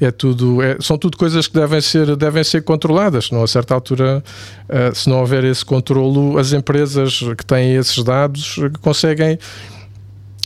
[0.00, 3.30] é tudo, é- são tudo coisas que devem ser, devem ser controladas.
[3.30, 4.22] Não a certa altura,
[4.68, 8.68] eh, se não houver esse controlo, as empresas que têm esses dados eh,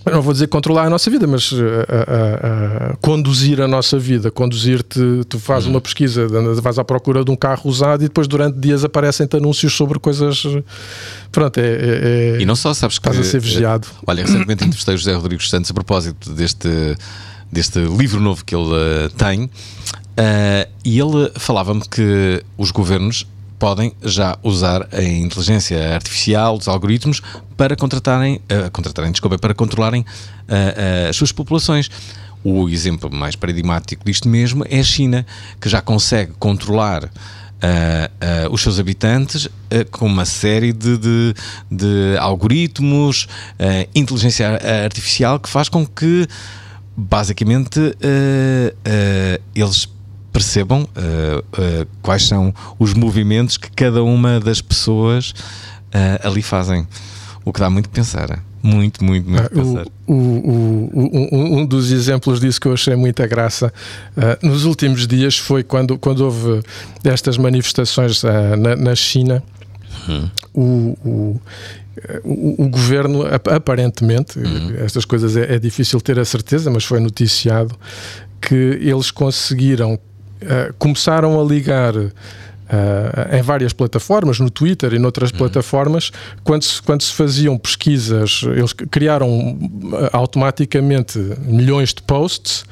[0.04, 3.98] eu não vou dizer controlar a nossa vida, mas uh, uh, uh, conduzir a nossa
[3.98, 6.28] vida, conduzir-te, tu fazes uma pesquisa,
[6.62, 10.44] vais à procura de um carro usado e depois durante dias aparecem-te anúncios sobre coisas.
[11.32, 11.62] Pronto, é.
[11.66, 13.08] é- é- E não só, sabes que.
[13.08, 13.88] Estás a ser vigiado.
[13.90, 16.68] eh, Olha, recentemente entrevistei o José Rodrigues Santos a propósito deste,
[17.50, 19.50] deste livro novo que ele eh, tem.
[20.16, 23.26] eh, e ele falava-me que os governos
[23.58, 27.22] podem já usar a inteligência artificial, os algoritmos,
[27.56, 30.04] para contratarem, eh, contratarem desculpa, para controlarem
[30.48, 31.90] eh, as suas populações.
[32.44, 35.26] O exemplo mais paradigmático disto mesmo é a China,
[35.60, 37.10] que já consegue controlar
[37.60, 41.34] ah, ah, os seus habitantes ah, com uma série de, de,
[41.70, 43.26] de algoritmos,
[43.94, 46.28] inteligência ar- artificial que faz com que
[46.96, 47.80] basicamente
[49.54, 49.88] eles
[50.40, 55.32] percebam ah, ah, quais são os movimentos que cada uma das pessoas
[55.94, 56.86] ah, ali fazem.
[57.44, 58.42] O que dá muito pensar.
[58.62, 59.86] Muito, muito, muito que pensar.
[60.06, 63.72] O, o, o- um- um dos exemplos disso que eu achei muita graça
[64.16, 66.60] ah, nos últimos dias foi quando, quando houve
[67.04, 69.42] estas manifestações ah, na, na China.
[70.54, 71.40] O, o,
[72.24, 74.38] o- o governo, ap- aparentemente,
[74.84, 77.74] estas coisas é, é difícil ter a certeza, mas foi noticiado
[78.40, 79.98] que eles conseguiram,
[80.48, 81.94] ah, começaram a ligar.
[82.68, 86.10] ah, em várias plataformas, no Twitter e noutras plataformas,
[86.42, 89.56] quando se, quando se faziam pesquisas, eles criaram
[89.92, 92.64] ah, automaticamente milhões de posts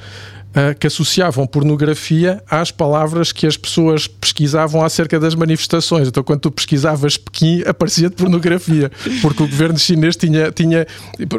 [0.55, 6.09] ah, que associavam pornografia às palavras que as pessoas pesquisavam acerca das manifestações.
[6.09, 8.91] Então, quando tu pesquisavas Pequim, aparecia-te pornografia,
[9.21, 10.87] porque o governo chinês tinha, tinha,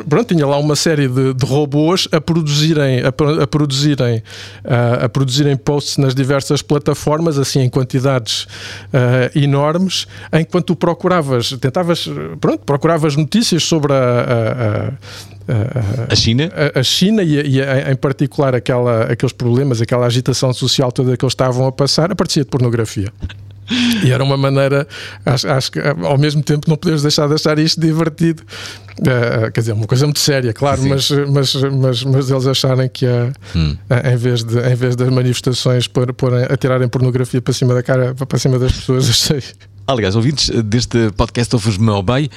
[0.10, 3.10] pronto, tinha lá uma série de, de robôs a produzirem, a,
[3.44, 4.22] a produzirem,
[4.64, 8.48] ah, a produzirem posts nas diversas plataformas, assim em quantidades
[8.94, 12.08] ah, enormes, enquanto tu procuravas, tentavas,
[12.42, 14.88] pronto, procuravas notícias sobre a- a-
[15.45, 16.50] a- a- A China?
[16.76, 20.92] a, a China e, a- e a- em particular aquela, aqueles problemas, aquela agitação social
[20.92, 23.12] toda que eles estavam a passar, aparecia de pornografia.
[24.04, 24.88] E era uma maneira,
[25.26, 28.44] acho, acho que ao mesmo tempo não podemos deixar de achar isto divertido.
[29.04, 33.08] Eh, quer dizer, uma coisa muito séria, claro, mas, mas, mas, mas eles acharem que
[33.08, 33.32] é,
[33.90, 37.82] eh, em, vez de, em vez das manifestações por, porem, atirarem pornografia para cima da
[37.82, 39.42] cara, para cima das pessoas, achei.
[39.88, 42.30] Aliás, ouvintes deste podcast Ouves-me ao Bem,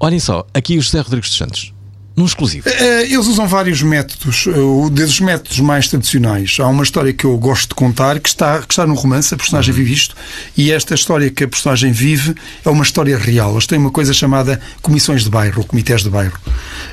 [0.00, 1.74] olhem só, aqui o José Rodrigues dos Santos,
[2.16, 2.68] num exclusivo.
[2.68, 4.46] Eh, Eles usam vários métodos.
[4.46, 6.56] Eh, o- Desses métodos mais tradicionais.
[6.58, 9.36] Há uma história que eu gosto de contar que está, que está no romance, a
[9.36, 10.16] personagem vive isto,
[10.56, 13.52] e esta história que a personagem vive é uma história real.
[13.52, 16.38] Eles têm uma coisa chamada comissões de bairro, ou comitês de bairro.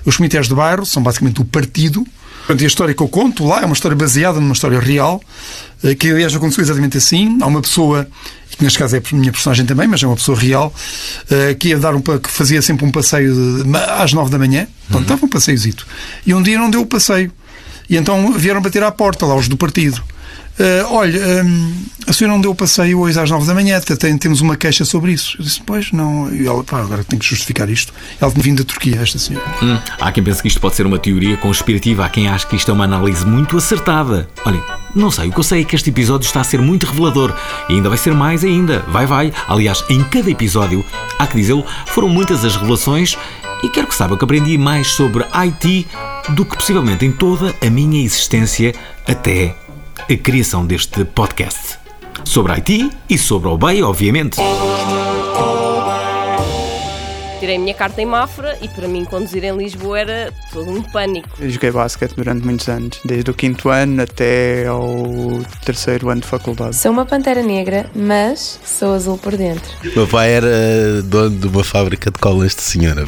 [0.06, 2.06] Os comitês de bairro são basicamente o partido.
[2.46, 5.22] Portanto, e a história que eu conto lá é uma história baseada numa história real,
[5.84, 7.38] eh, que aliás aconteceu exatamente assim.
[7.42, 8.06] Há uma pessoa,
[8.58, 10.74] que neste caso é a minha personagem também, mas é uma pessoa real,
[11.32, 14.68] eh, que ia dar um, que fazia sempre um passeio de- às nove da manhã.
[14.90, 15.88] Portanto, dava um passeiozito.
[16.26, 17.32] E um dia não deu o passeio.
[17.90, 20.04] E então vieram bater à porta lá os do partido.
[20.60, 21.74] Eh, olha, hum,
[22.08, 24.86] a senhora não deu passeio hoje às nove da manhã, te- tem- temos uma queixa
[24.86, 25.36] sobre isso.
[25.40, 26.32] Eu disse, pois não.
[26.32, 27.92] E ela, pá, agora tenho que justificar isto.
[28.22, 29.46] Ela tinha vindo da Turquia, esta senhora.
[29.64, 32.56] Hum, há quem pense que isto pode ser uma teoria conspirativa, há quem ache que
[32.56, 34.30] isto é uma análise muito acertada.
[34.46, 34.62] Olhem,
[34.96, 37.34] não sei, o que eu sei é que este episódio está a ser muito revelador
[37.68, 38.80] e ainda vai ser mais ainda.
[38.90, 39.34] Vai, vai.
[39.48, 40.86] Aliás, em cada episódio,
[41.18, 43.18] há que dizê-lo, foram muitas as revelações
[43.64, 45.88] e quero que saibam que aprendi mais sobre IT
[46.30, 48.74] do que possivelmente em toda a minha existência
[49.08, 49.56] até
[49.98, 51.80] a criação deste podcast.
[52.24, 54.38] Sobre IT e sobre o bem, obviamente.
[57.44, 60.82] Tirei a minha carta em Mafra e para mim conduzir em Lisboa era todo um
[60.82, 61.28] pânico.
[61.38, 66.28] Eu joguei basquete durante muitos anos, desde o quinto ano até ao terceiro ano de
[66.28, 66.74] faculdade.
[66.74, 69.70] Sou uma pantera negra, mas sou azul por dentro.
[69.94, 73.06] Meu pai era dono de uma fábrica de colas de senhora,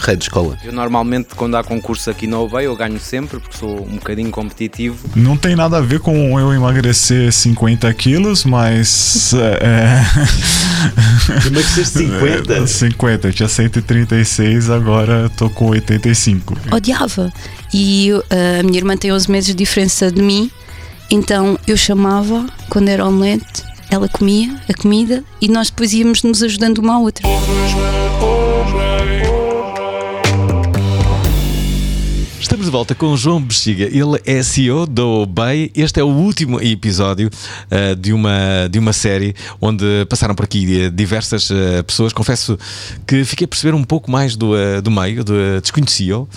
[0.00, 0.58] rei de escola.
[0.64, 4.32] Eu normalmente, quando há concurso aqui na UBEI, eu ganho sempre, porque sou um bocadinho
[4.32, 5.08] competitivo.
[5.14, 9.32] Não tem nada a ver com eu emagrecer 50 quilos, mas.
[9.34, 10.02] É...
[11.46, 12.66] Emagreceste 50?
[12.66, 16.56] 50, eu tinha 136, agora tô com 85.
[16.72, 17.32] odiava.
[17.72, 20.50] E uh, a minha irmã tem 11 meses de diferença de mim,
[21.10, 26.42] então eu chamava, quando era omelete, ela comia a comida e nós depois íamos nos
[26.42, 27.26] ajudando uma à outra.
[32.68, 33.84] De volta com João Bexiga.
[33.84, 35.70] Ele é CEO da Obey.
[35.74, 40.86] Este é o último episódio uh, de, uma, de uma série onde passaram por aqui
[40.86, 42.12] uh, diversas uh, pessoas.
[42.12, 42.58] Confesso
[43.06, 46.28] que fiquei a perceber um pouco mais do, uh, do meio, do, uh, desconhecia-o.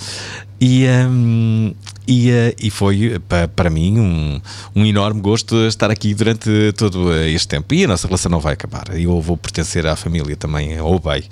[0.61, 1.73] E, um,
[2.07, 4.41] e, uh, e foi pa- para mim um,
[4.73, 7.73] um enorme gosto estar aqui durante todo este tempo.
[7.73, 8.85] E a nossa relação não vai acabar.
[8.97, 11.25] Eu vou pertencer à família também, ao Obey.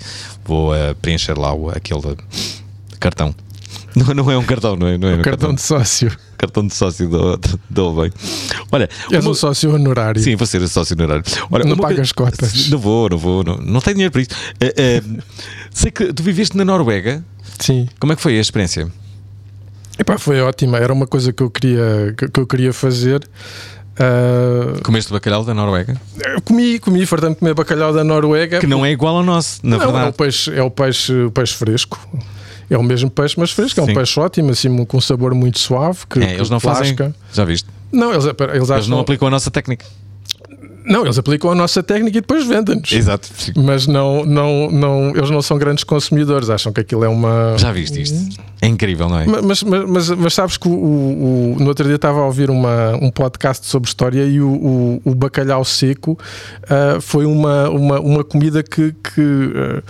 [0.44, 2.16] Vou uh, preencher lá o- aquele
[2.98, 3.34] cartão.
[3.96, 4.96] Não, não é um cartão, não é?
[4.96, 6.10] Não é um cartão de sócio.
[6.38, 8.12] Cartão de sócio do, do, do Obey.
[8.72, 10.22] Olha, És uma- um sócio honorário.
[10.22, 11.22] Sim, vou ser sócio honorário.
[11.50, 12.68] Olha, Não pagas cotas.
[12.70, 14.30] Não vou, não vou, não, não tenho dinheiro para isso.
[14.60, 15.02] Eh, eh,
[15.70, 17.24] sei que tu viveste na Noruega.
[17.58, 17.88] Sim.
[17.98, 18.90] Como é que foi a experiência?
[19.98, 23.28] Epá, foi ótima, era uma coisa que eu queria, que, eu queria fazer.
[23.98, 26.00] Ah, Comeste bacalhau da Noruega?
[26.24, 28.60] eu comi, comi, fartando comer bacalhau da Noruega.
[28.60, 30.16] Que não é igual ao nosso, na Não, É o verdade.
[30.16, 31.98] peixe, é o peixe, o peixe fresco.
[32.70, 33.80] É o mesmo peixe, mas fresco.
[33.80, 33.94] É um Sim.
[33.94, 35.98] peixe ótimo, assim, com um sabor muito suave.
[36.08, 36.96] Que, É, eles não fazem.
[37.32, 37.68] Já viste?
[37.92, 39.84] Não, eles, eles, Eles acham, não aplicam a nossa técnica.
[40.82, 42.90] Não, eles aplicam a nossa técnica e depois vendem-nos.
[42.90, 43.28] Exato.
[43.56, 47.54] Mas não, não, não, eles não são grandes consumidores, acham que aquilo é uma.
[47.58, 48.40] Já viste isto?
[48.62, 49.26] É incrível, não é?
[49.26, 52.96] Mas, mas, mas, mas sabes que o, o- no outro dia estava a ouvir uma,
[53.00, 56.18] um podcast sobre história e o, o, bacalhau seco
[56.68, 58.92] ah, foi uma, uma, uma comida que.
[58.92, 59.82] que, ah,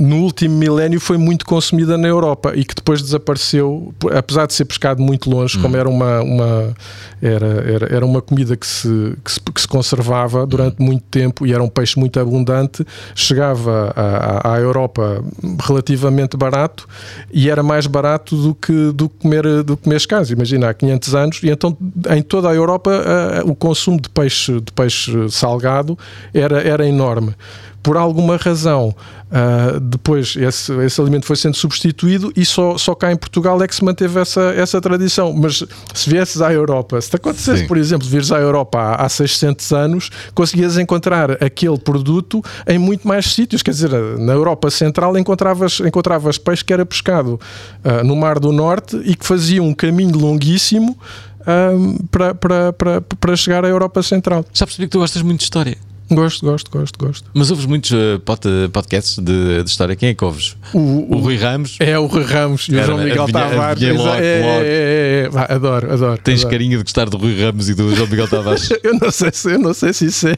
[0.00, 4.64] no último milénio foi muito consumida na Europa e que depois desapareceu, apesar de ser
[4.64, 6.74] pescado muito longe, como era uma, uma
[7.20, 11.46] era, era, era uma comida que se, que se, que se conservava durante muito tempo
[11.46, 12.84] e era um peixe muito abundante,
[13.14, 15.22] chegava à, à- Europa
[15.66, 16.88] relativamente barato
[17.30, 20.32] e era mais barato do que, do que comer, do que comer escaso.
[20.32, 21.76] Imagina, há 500 anos, e então
[22.10, 25.98] em toda a Europa ah, o consumo de peixe, de peixe salgado
[26.32, 27.34] era, era enorme
[27.82, 28.94] por alguma razão,
[29.30, 33.68] ah, depois esse, esse alimento foi sendo substituído e só, só cá em Portugal é
[33.68, 35.32] que se manteve essa, essa tradição.
[35.32, 35.64] Mas
[35.94, 37.66] se viesses à Europa, se te acontecesse, Sim.
[37.66, 43.06] por exemplo, vires à Europa há, há 600 anos, conseguias encontrar aquele produto em muito
[43.06, 43.62] mais sítios.
[43.62, 47.40] Quer dizer, na Europa Central encontravas, encontravas peixe que era pescado
[47.84, 50.98] ah, no Mar do Norte e que fazia um caminho longuíssimo.
[51.46, 51.70] ah,
[52.10, 54.44] para, para, para, para chegar à Europa Central.
[54.52, 55.89] Já percebi que tu gostas muito de história.
[56.10, 57.30] Gosto, gosto, gosto, gosto.
[57.32, 57.90] Mas ouves muitos
[58.24, 59.94] pod- podcasts de, de história.
[59.94, 60.56] Quem é que ouves?
[60.74, 61.76] O, O Rui Ramos?
[61.78, 63.82] É o Rui Ramos e o João Miguel Tavares.
[63.82, 64.14] logo, é, logo.
[64.16, 66.20] é, é, é, Vá, adoro, adoro.
[66.22, 66.50] Tens adoro.
[66.50, 68.68] carinho de gostar do Rui Ramos e do João Miguel Tavares.
[68.82, 70.36] Eu não sei se, eu não sei se isso é.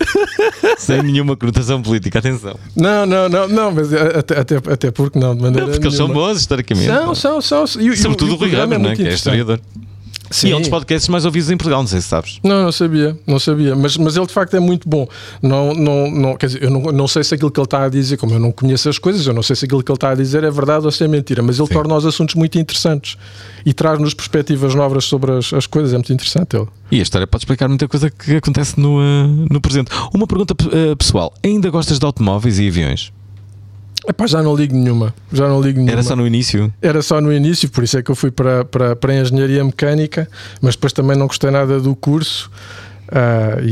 [0.78, 2.18] Sem nenhuma conotação política.
[2.18, 2.58] Atenção.
[2.76, 5.96] Não, não, não, não, mas até, até, até porque não, de maneira Não, porque eles
[5.96, 6.28] são nenhuma.
[6.28, 6.86] bons historicamente.
[6.86, 7.64] São, são, são.
[7.82, 8.96] E, Sobretudo o Rui programa Ramos, não é?
[8.96, 9.60] que é historiador.
[10.32, 10.48] Sim.
[10.48, 12.40] E é um dos podcasts mais ouvidos em Portugal, não sei se sabes.
[12.42, 15.06] Não, não sabia, não sabia, mas, mas ele de facto é muito bom.
[15.42, 17.88] Não, não, não, quer dizer, eu não, não sei se aquilo que ele está a
[17.88, 20.10] dizer, como eu não conheço as coisas, eu não sei se aquilo que ele está
[20.10, 23.16] a dizer é verdade ou se é mentira, mas ele torna os assuntos muito interessantes
[23.64, 26.66] e traz-nos perspectivas novas sobre as, as coisas, é muito interessante ele.
[26.90, 29.90] E a história pode explicar muita coisa que acontece no, eh, no presente.
[30.12, 33.12] Uma pergunta eh, pessoal: ainda gostas de automóveis e aviões?
[34.08, 35.92] Epá, já não ligo nenhuma, já não ligo nenhuma.
[35.92, 36.72] Era só no início?
[36.82, 39.62] Era só no início, por isso é que eu fui para, para, para a engenharia
[39.64, 40.28] mecânica,
[40.60, 42.50] mas depois também não gostei nada do curso.
[43.12, 43.68] ah, e,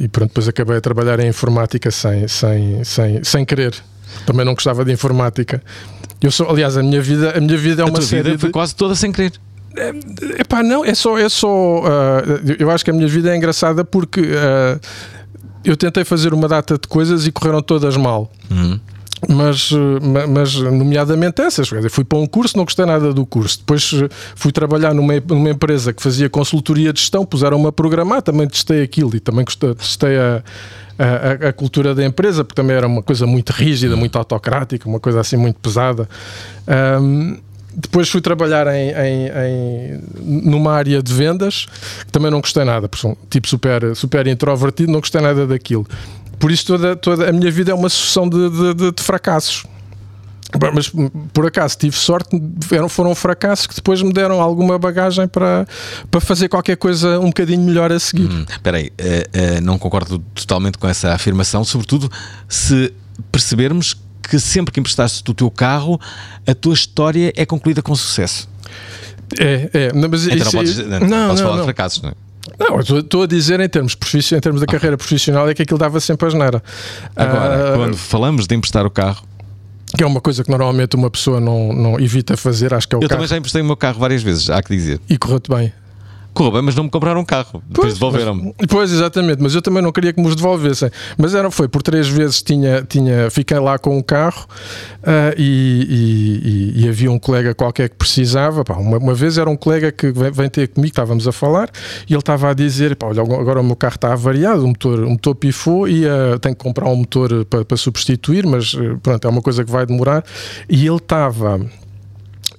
[0.00, 3.74] e- e pronto, depois acabei a trabalhar em informática sem, sem, sem, sem querer.
[4.24, 5.62] Também não gostava de informática.
[6.22, 8.38] Eu sou, aliás, a minha vida, a minha vida é a uma tua série vida
[8.38, 8.52] foi de...
[8.52, 9.32] quase toda sem querer.
[10.38, 11.18] Epá, não, é só.
[11.18, 12.22] É só ah,
[12.58, 14.78] eu acho que a minha vida é engraçada porque ah,
[15.68, 18.30] eu tentei fazer uma data de coisas e correram todas mal.
[19.28, 23.24] Mas, eh, ma- mas, nomeadamente essas, dizer, fui para um curso, não gostei nada do
[23.24, 23.58] curso.
[23.60, 28.20] Depois eh, fui trabalhar numa, numa empresa que fazia consultoria de gestão, puseram-me a programar,
[28.20, 29.44] também testei aquilo e também
[29.74, 30.42] testei a,
[30.98, 35.00] a, a- cultura da empresa, porque também era uma coisa muito rígida, muito autocrática, uma
[35.00, 36.06] coisa assim muito pesada.
[36.68, 37.38] Ahm,
[37.76, 41.66] depois fui trabalhar em, em- em- numa área de vendas,
[42.06, 45.86] que também não gostei nada, porque sou tipo super, super introvertido, não gostei nada daquilo.
[46.38, 49.64] Por isso toda, toda a minha vida é uma sucessão de, de- de- de fracassos.
[50.72, 50.90] Mas
[51.32, 52.30] por acaso tive sorte,
[52.70, 55.66] eram- foram fracassos que depois me deram alguma bagagem para,
[56.10, 58.30] para fazer qualquer coisa um bocadinho melhor a seguir.
[58.30, 62.10] Hum, Espera aí, eh, eh, não concordo totalmente com essa afirmação, sobretudo
[62.48, 62.92] se
[63.32, 63.96] percebermos
[64.28, 66.00] que sempre que emprestaste o teu carro,
[66.46, 68.48] a tua história é concluída com sucesso.
[69.38, 69.92] É, é.
[69.92, 71.64] Não, mas Então não isso- podes, não, não, podes não, falar de não.
[71.64, 72.12] fracassos, não é?
[72.60, 73.96] Não, eu estou- a dizer em termos,
[74.32, 76.62] em termos da carreira profissional é que aquilo dava sempre a geneira.
[77.16, 79.26] Agora, Ah, quando falamos de emprestar o carro,
[79.96, 82.98] que é uma coisa que normalmente uma pessoa não, não evita fazer, acho que é
[82.98, 83.18] o eu carro.
[83.18, 85.00] também já emprestei o meu carro várias vezes, há que dizer.
[85.08, 85.72] E correu-te bem.
[86.36, 87.62] Correu bem, mas não me compraram um carro.
[87.68, 88.54] Depois devolveram-me.
[88.68, 90.90] Pois, exatamente, mas eu também não queria que me os devolvessem.
[91.16, 94.46] Mas era, foi, por três vezes tinha, tinha, fiquei lá com um carro
[95.02, 98.64] ah, e, e- e havia um colega qualquer que precisava.
[98.64, 101.70] Pá, uma, uma vez era um colega que vem, vem ter comigo, estávamos a falar,
[102.08, 105.00] e ele estava a dizer: pá, olha, agora o meu carro está avariado, o motor,
[105.00, 108.96] o motor pifou e ah, tenho que comprar um motor para, para substituir, mas eh,
[109.02, 110.24] pronto, é uma coisa que vai demorar.
[110.68, 111.60] E ele estava.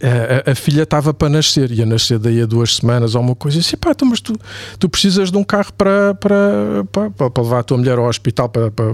[0.01, 3.35] A, a- a filha estava para nascer, ia nascer daí a duas semanas ou uma
[3.35, 3.57] coisa.
[3.57, 4.33] Eu disse: pá, então, mas tu,
[4.77, 8.49] tu precisas de um carro para, para, para, para levar a tua mulher ao hospital
[8.49, 8.85] para, para,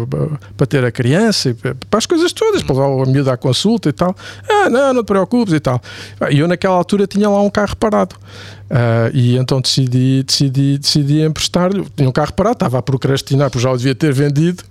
[0.55, 3.89] para, ter a criança, e para, as coisas todas, para levar a miúda à consulta
[3.89, 4.15] e tal.
[4.49, 5.81] Ah, não, não te preocupes e tal.
[6.19, 8.15] Ah, E eu, naquela altura, tinha lá um carro parado.
[8.69, 11.85] Ah, e então decidi, decidi, decidi emprestar-lhe.
[11.95, 14.63] Tinha um carro parado, estava a procrastinar, porque já o devia ter vendido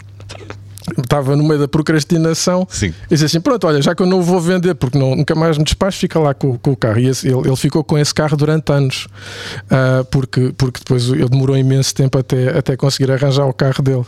[0.98, 2.92] estava no meio da procrastinação Sim.
[3.06, 5.56] e disse assim: Pronto, olha, já que eu não vou vender porque não, nunca mais
[5.58, 6.98] me despacho, fica lá com, com o carro.
[6.98, 9.06] E esse- ele, ele ficou com esse carro durante anos,
[9.70, 14.04] ah, porque, porque depois ele demorou imenso tempo até, até conseguir arranjar o carro dele.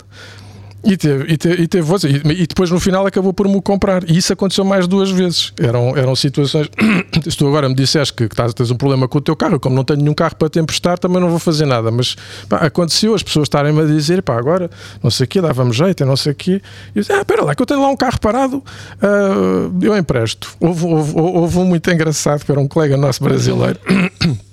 [0.85, 3.61] E teve, e teve, e teve voz, e, e depois no final acabou por me
[3.63, 4.09] comprar.
[4.09, 5.53] E isso aconteceu mais duas vezes.
[5.59, 6.69] Eram, eram situações.
[7.29, 9.75] Se tu agora me disseste que, que tens um problema com o teu carro, como
[9.75, 11.91] não tenho nenhum carro para te emprestar, também não vou fazer nada.
[11.91, 12.17] Mas
[12.49, 14.71] pá, aconteceu as pessoas estarem-me a dizer, pá, agora
[15.03, 16.61] não sei o quê, dava-me jeito, não sei o quê.
[16.95, 18.63] E eu disse, ah, espera lá, que eu tenho lá um carro parado,
[19.01, 20.55] ah, eu empresto.
[20.61, 23.79] Houve, houve, houve um muito engraçado, que era um colega nosso brasileiro.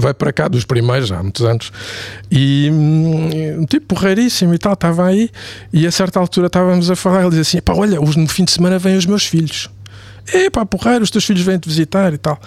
[0.00, 1.72] vai para cá dos primeiros, há muitos anos,
[2.30, 2.70] e
[3.58, 5.30] um tipo porreiríssimo e tal, estava aí,
[5.72, 8.50] e a certa altura estávamos a falar, ele dizia assim: pá, olha, no fim de
[8.52, 9.68] semana vêm os meus filhos.
[10.32, 12.38] É pá, porreiro, os teus filhos vêm-te visitar e tal.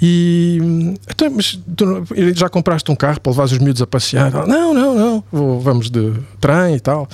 [0.00, 2.04] E hum, então, mas tu
[2.34, 4.32] já compraste um carro para levar os miúdos a passear?
[4.32, 7.06] Não, não, não, vou- vamos de trem e tal.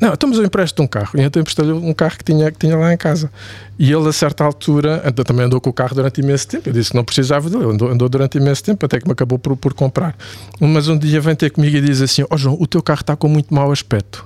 [0.00, 1.10] Não, então mas eu empresto um carro.
[1.16, 3.30] E então emprestei-lhe um carro que tinha, que tinha lá em casa.
[3.78, 6.68] E ele, a certa altura, também andou com o carro durante imenso tempo.
[6.68, 9.12] Eu disse que não precisava dele, ele andou, andou durante imenso tempo, até que me
[9.12, 10.16] acabou por, por comprar.
[10.58, 13.14] Mas um dia vem ter comigo e diz assim: Ó João, o teu carro está
[13.14, 14.24] com muito mau aspecto,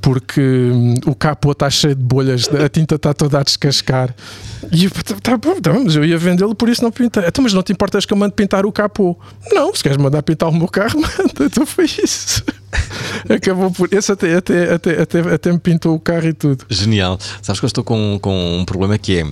[0.00, 4.14] porque hum, o capô está cheio de bolhas, a tinta está toda a descascar.
[4.70, 7.24] E eu, tá tá bom, mas eu ia vendê-lo, por isso não pintei.
[7.26, 9.16] Então, mas não te importas que eu mande pintar o capô?
[9.50, 11.44] Não, se queres mandar pintar o meu carro, manda.
[11.44, 12.44] Então foi isso.
[13.28, 13.88] Acabou por.
[13.92, 16.64] Esse até, até, até, até, até me pintou o carro e tudo.
[16.68, 17.18] Genial.
[17.40, 19.26] Sabes que eu estou com, com um problema que é,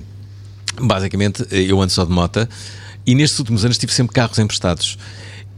[0.80, 2.48] basicamente, eu ando só de moto
[3.07, 4.98] e nestes últimos anos tive sempre carros emprestados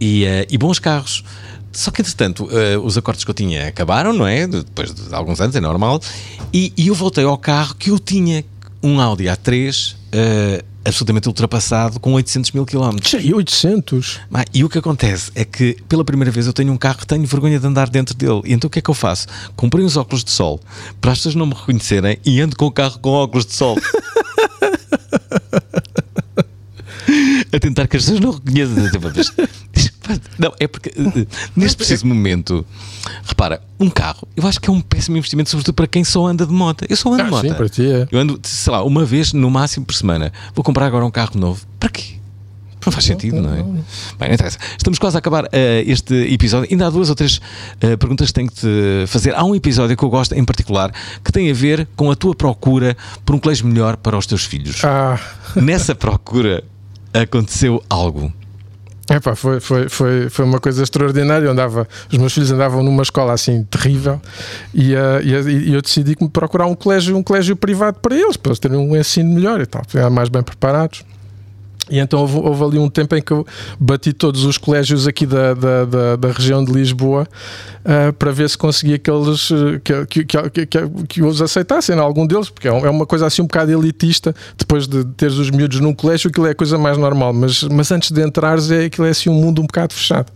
[0.00, 1.24] e, eh, e bons carros.
[1.72, 4.46] Só que, entretanto, eh, os acordos que eu tinha acabaram, não é?
[4.46, 6.00] De- Depois de alguns anos, é normal.
[6.52, 8.44] E, e eu voltei ao carro que eu tinha,
[8.82, 13.12] um Audi A3, eh, absolutamente ultrapassado, com 800 mil quilómetros.
[13.22, 14.20] E 800?
[14.32, 17.06] Ah, E o que acontece é que, pela primeira vez, eu tenho um carro que
[17.06, 18.42] tenho vergonha de andar dentro dele.
[18.44, 19.26] E então o que é que eu faço?
[19.56, 20.60] Comprei uns óculos de sol
[21.00, 23.78] para as pessoas não me reconhecerem e ando com o carro com óculos de sol.
[27.52, 28.76] a tentar que as pessoas não reconheçam.
[30.42, 31.26] Não, é porque eh, eh,
[31.56, 32.66] neste preciso momento,
[33.24, 36.44] repara, um carro, eu acho que é um péssimo investimento, sobretudo para quem só anda
[36.44, 36.84] de moto.
[36.88, 37.48] Eu só ando Ah, de moto.
[37.48, 38.08] sim, para ti é.
[38.10, 40.32] Eu ando, sei lá, uma vez no máximo por semana.
[40.54, 41.64] Vou comprar agora um carro novo.
[41.78, 42.16] Para quê?
[42.84, 43.62] Não faz sentido, não é?
[43.62, 44.58] Bem, não interessa.
[44.76, 46.68] Estamos quase a acabar eh, este episódio.
[46.68, 47.40] Ainda há duas ou três
[47.80, 49.36] eh, perguntas que tenho que te fazer.
[49.36, 50.92] Há um episódio que eu gosto em particular
[51.24, 54.44] que tem a ver com a tua procura por um colégio melhor para os teus
[54.44, 54.84] filhos.
[54.84, 55.16] Ah.
[55.54, 56.64] Nessa procura
[57.14, 58.32] aconteceu algo.
[59.14, 61.44] Epá, foi, foi, foi, foi uma coisa extraordinária.
[61.44, 64.18] Eu andava, os meus filhos andavam numa escola assim terrível
[64.72, 67.98] e, eh, e, eh, e eu decidi que me procurar um colégio, um colégio privado
[68.00, 71.04] para eles, para eles terem um ensino melhor e tal, ficarem mais bem preparados.
[71.92, 73.46] E então houve, houve ali um tempo em que eu
[73.78, 77.28] bati todos os colégios aqui da, da, da, da região de Lisboa
[77.84, 80.66] ah, para ver se conseguia que eles eh, que, que, que,
[81.06, 84.34] que, os aceitassem, algum deles, porque é é uma coisa assim um bocado elitista.
[84.56, 87.92] Depois de teres os miúdos num colégio, aquilo é a coisa mais normal, mas, mas
[87.92, 90.32] antes de entrares, é, aquilo é assim um mundo um bocado fechado.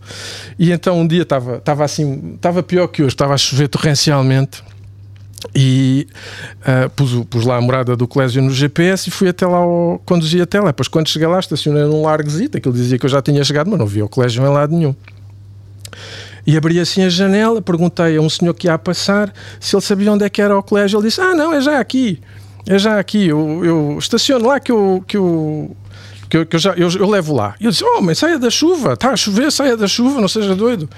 [0.58, 4.62] E então um dia estava assim, estava pior que hoje, estava a chover torrencialmente
[5.54, 6.06] e
[6.64, 10.00] ah, pus, pus lá a morada do colégio no GPS e fui até lá, ao,
[10.04, 10.66] conduzi até lá.
[10.66, 13.78] Depois, quando cheguei lá, estacionei num largozito, aquilo dizia que eu já tinha chegado, mas
[13.78, 14.94] não via o colégio em lado nenhum.
[16.46, 19.82] E abri assim a janela, perguntei a um senhor que ia a passar se ele
[19.82, 20.98] sabia onde é que era o colégio.
[20.98, 22.20] Ele disse: Ah, não, é já aqui,
[22.66, 25.02] é já aqui, eu, eu estaciono lá que eu.
[25.06, 25.76] Que eu
[26.28, 27.54] que eu, que eu já, eu, eu levo lá.
[27.60, 30.54] E eu disse: Homem, saia da chuva, está a chover, saia da chuva, não seja
[30.54, 30.88] doido.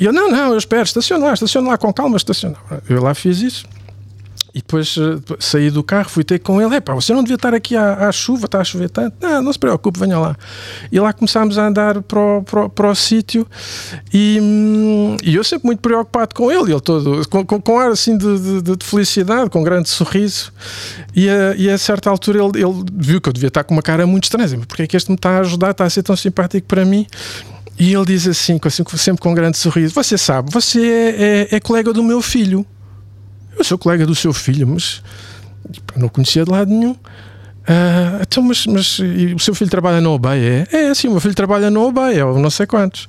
[0.00, 2.56] E eu: Não, não, eu espero, estaciona lá, estaciona lá com calma, estaciona.
[2.88, 3.66] Eu lá fiz isso.
[4.58, 6.74] E depois eh, saí do carro, fui ter com ele.
[6.74, 9.14] Epá, você não devia estar aqui à, à chuva, está a chover tanto.
[9.20, 10.36] Não, não se preocupe, venha lá.
[10.90, 13.46] E lá começámos a andar para o, para o- para o sítio
[14.12, 17.92] e, hum, e eu sempre muito preocupado com ele, ele todo, com, com, com ar
[17.92, 20.52] assim de, de- de felicidade, com um grande sorriso.
[21.14, 23.82] E a, e a certa altura ele, ele viu que eu devia estar com uma
[23.82, 24.48] cara muito estranha.
[24.56, 26.84] Mas Porque é que este me está a ajudar, está a ser tão simpático para
[26.84, 27.06] mim?
[27.78, 31.56] E ele diz assim, assim, sempre com um grande sorriso: Você sabe, você é, é-
[31.56, 32.66] é colega do meu filho.
[33.58, 35.02] Eu sou colega do seu filho, mas
[35.96, 36.96] não conhecia de lado nenhum.
[37.70, 40.66] Ah, então, mas, mas o seu filho trabalha no OBEI?
[40.72, 43.06] É, é sim, o meu filho trabalha no OBEI, é o não sei quantos.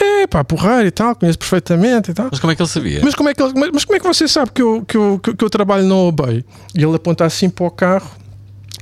[0.00, 2.26] É, pá, porrar e tal, conheço perfeitamente e tal.
[2.28, 3.00] Mas como é que ele sabia?
[3.04, 4.96] Mas como é que, ele- mas, mas como é que você sabe que eu, que,
[4.96, 6.44] eu, que, eu trabalho no OBEI?
[6.74, 8.10] E ele aponta assim para o carro.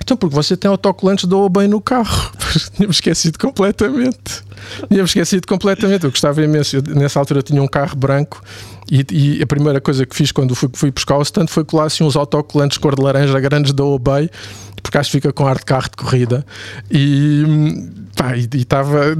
[0.02, 2.32] Então, porque você tem autocolantes da OBEI no carro.
[2.74, 4.42] Tínhamos esquecido completamente.
[4.88, 6.04] Tínhamos esquecido completamente.
[6.04, 6.76] Eu gostava imenso.
[6.76, 8.42] Eu, nessa altura tinha um carro branco
[8.90, 11.84] e, e a primeira coisa que fiz quando fui, fui buscar o stand foi colar
[11.84, 14.28] assim uns autocolantes cor de laranja grandes da OBEI,
[14.82, 16.44] porque acho que fica com ar de carro de corrida.
[16.90, 19.16] E hum, pá, e estava.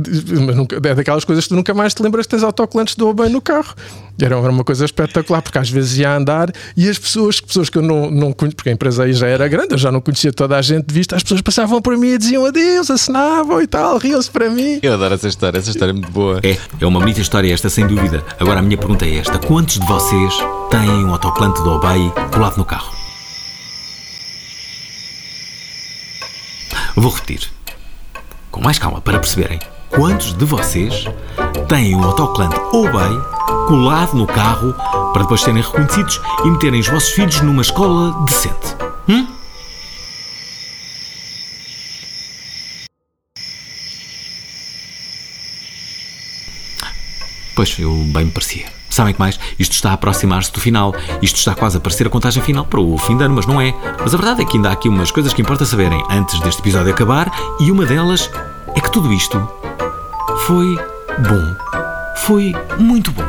[0.47, 3.07] Mas nunca, é daquelas coisas que tu nunca mais te lembras que tens autocolantes da
[3.07, 3.75] OBEI no carro.
[4.19, 7.71] E Era, era uma coisa espetacular, porque às vezes ia andar e as pessoas, pessoas
[7.71, 10.01] que eu não, não conhecia, porque a empresa aí já era grande, eu já não
[10.01, 13.63] conhecia toda a gente de vista, as pessoas passavam por mim e diziam adeus, assinavam
[13.63, 14.81] e tal, riam-se para mim.
[14.83, 16.41] Eu adoro essa história, essa história é muito boa.
[16.43, 18.23] É, é uma bonita história esta, sem dúvida.
[18.39, 20.35] Agora a minha pergunta é esta: quantos de vocês
[20.71, 23.01] têm um autocolante do Obey colado no carro?
[26.97, 27.51] Vou repetir,
[28.51, 29.61] com mais calma, para perceberem.
[29.89, 31.05] Quantos de vocês
[31.69, 33.11] têm um autocolante Obey
[33.67, 34.73] colado no carro
[35.13, 38.77] para depois serem reconhecidos e meterem os vossos filhos numa escola decente?
[39.09, 39.27] Hum?
[47.55, 48.80] Pois, eu bem me parecia.
[49.01, 49.41] Sabem que mais?
[49.59, 50.95] Isto está a aproximar-se do final.
[51.23, 53.59] Isto está quase a parecer a contagem final para o fim de ano, mas não
[53.59, 53.75] é.
[53.99, 56.61] Mas a verdade é que ainda há aqui umas coisas que importa saberem antes deste
[56.61, 58.31] episódio acabar, e uma delas
[58.77, 59.39] é que tudo isto
[60.47, 60.77] foi
[61.19, 61.57] bom.
[62.27, 63.25] Foi muito bom.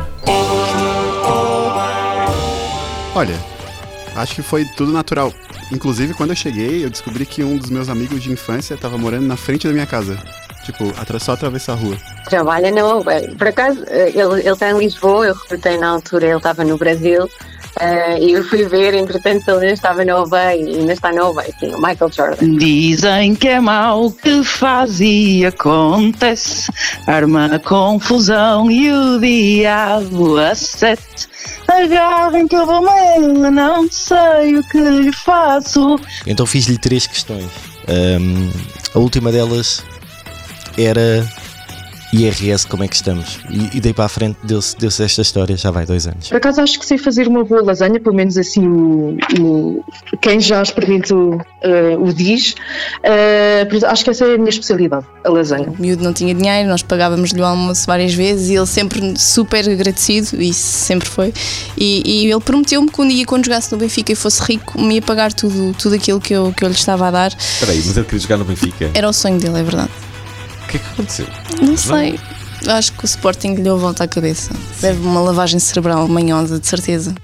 [3.14, 3.42] Olha,
[4.14, 5.32] acho que foi tudo natural.
[5.72, 9.26] Inclusive, quando eu cheguei, eu descobri que um dos meus amigos de infância estava morando
[9.26, 10.18] na frente da minha casa.
[10.64, 11.96] Tipo, só atravessar a rua.
[12.26, 13.34] Trabalha na Uber.
[13.36, 16.78] Por acaso, eh, ele ele está em Lisboa, eu recrutei na altura, ele estava no
[16.78, 17.28] Brasil.
[17.80, 20.14] eh, e eu fui ver, entretanto, ele ainda estava na
[20.54, 22.56] e ainda está na Uber, sim, o Michael Jordan.
[22.58, 26.70] Dizem que é mau que faz e acontece,
[27.06, 31.28] arma a confusão e o diabo a sete.
[31.66, 35.98] Agarrem que eu vou mesmo, não sei o que lhe faço.
[36.26, 37.46] Então fiz-lhe três questões.
[37.88, 38.50] Ahm,
[38.94, 39.82] a última delas
[40.78, 41.26] era
[42.14, 43.38] IRS, como é que estamos?
[43.48, 46.28] E, e daí para a frente deu-se deu esta história, já vai dois anos.
[46.28, 49.84] Por acaso acho que sei fazer uma boa lasanha, pelo menos assim o, o-
[50.20, 52.54] quem já experimentou eh, o diz.
[53.72, 55.70] Isso, acho que essa é a minha especialidade, a lasanha.
[55.70, 59.66] O miúdo não tinha dinheiro, nós pagávamos-lhe o almoço várias vezes e ele sempre super
[59.66, 61.32] agradecido, e sempre foi.
[61.78, 64.96] E, e ele prometeu-me que um dia, quando jogasse no Benfica e fosse rico, me
[64.96, 67.32] ia pagar tudo, tudo aquilo que eu, que eu lhe estava a dar.
[67.38, 68.90] Espera aí, mas ele queria jogar no Benfica.
[68.92, 69.90] Era o sonho dele, é verdade.
[70.72, 71.26] O que é que aconteceu?
[71.60, 72.18] Não sei.
[72.66, 74.54] Acho que o Sporting lhe deu a volta à cabeça.
[74.80, 77.14] Deve uma lavagem cerebral manhosa, de certeza.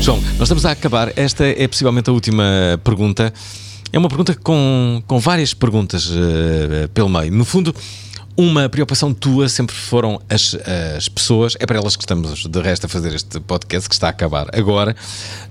[0.00, 1.12] João, nós estamos a acabar.
[1.16, 3.30] Esta é possivelmente a última pergunta.
[3.92, 7.30] É uma pergunta com, com várias perguntas eh, pelo meio.
[7.30, 7.74] No fundo,
[8.36, 10.56] uma preocupação tua sempre foram as,
[10.96, 11.56] as pessoas.
[11.60, 14.48] É para elas que estamos, de resto, a fazer este podcast que está a acabar
[14.52, 14.94] agora.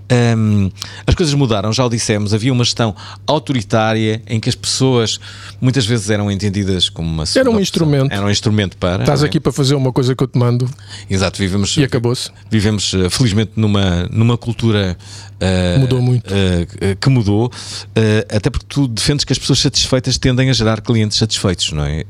[0.10, 0.70] Ahm,
[1.08, 2.34] as coisas mudaram, já o dissemos.
[2.34, 2.94] Havia uma gestão
[3.26, 5.20] autoritária em que as pessoas
[5.62, 7.24] muitas vezes eram entendidas como uma.
[7.36, 7.62] Era um opção.
[7.62, 8.12] instrumento.
[8.12, 9.04] Era um instrumento para.
[9.04, 9.26] Estás é?
[9.26, 10.70] aqui para fazer uma coisa que eu te mando.
[11.10, 11.76] Exato, vivemos.
[11.78, 12.30] E acabou-se.
[12.50, 14.98] Vivemos, eh, felizmente, numa, numa cultura.
[15.40, 16.32] eh, Mudou muito.
[16.34, 17.52] eh, que mudou,
[17.96, 21.86] eh, até porque tu defendes que as pessoas satisfeitas tendem a gerar clientes satisfeitos, não
[21.86, 22.04] é?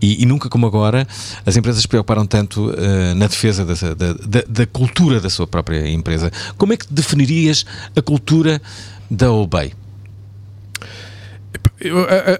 [0.00, 1.06] E, e nunca como agora
[1.44, 5.88] as empresas preocuparam tanto eh, na defesa dessa- da, da, da cultura da sua própria
[5.88, 6.30] empresa.
[6.56, 7.64] Como é que definirias
[7.96, 8.60] a cultura
[9.10, 9.72] da Obey?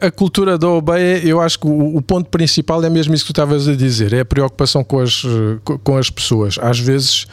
[0.02, 3.24] A, a- cultura da OBEI, eu acho que o, o ponto principal é mesmo isso
[3.24, 5.22] que tu estavas a dizer, é a preocupação com as,
[5.64, 6.58] co- com as pessoas.
[6.60, 7.26] Às vezes,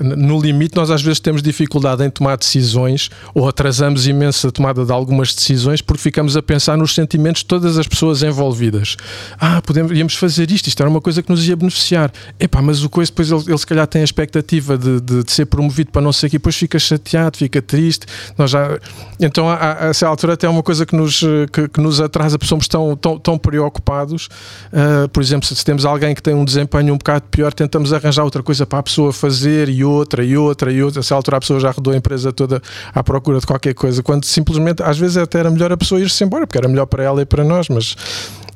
[0.00, 4.52] n- no limite, nós às vezes temos dificuldade em tomar decisões ou atrasamos imenso a
[4.52, 8.96] tomada de algumas decisões porque ficamos a pensar nos sentimentos de todas as pessoas envolvidas.
[9.40, 12.12] Ah, podemos, íamos fazer isto, isto era uma coisa que nos ia beneficiar.
[12.38, 15.32] Epá, mas o coisa depois ele, ele se calhar tem a expectativa de, de- de
[15.32, 18.06] ser promovido para não sei o quê, depois fica chateado, fica triste.
[18.38, 18.78] Nós já,
[19.18, 21.80] então, a, a, a essa altura, até é uma coisa que nos, eh, que, que
[21.80, 24.28] nos atrasa, porque somos tão, tão, tão preocupados.
[24.72, 27.92] Ah, por exemplo, se, se temos alguém que tem um desempenho um bocado pior, tentamos
[27.92, 31.00] arranjar outra coisa para a pessoa fazer e outra, e outra, e outra.
[31.00, 32.62] Essa altura, a pessoa já rodou a empresa toda
[32.94, 36.22] à procura de qualquer coisa, quando simplesmente, às vezes, até era melhor a pessoa ir-se
[36.24, 37.96] embora, porque era melhor para ela e para nós, mas.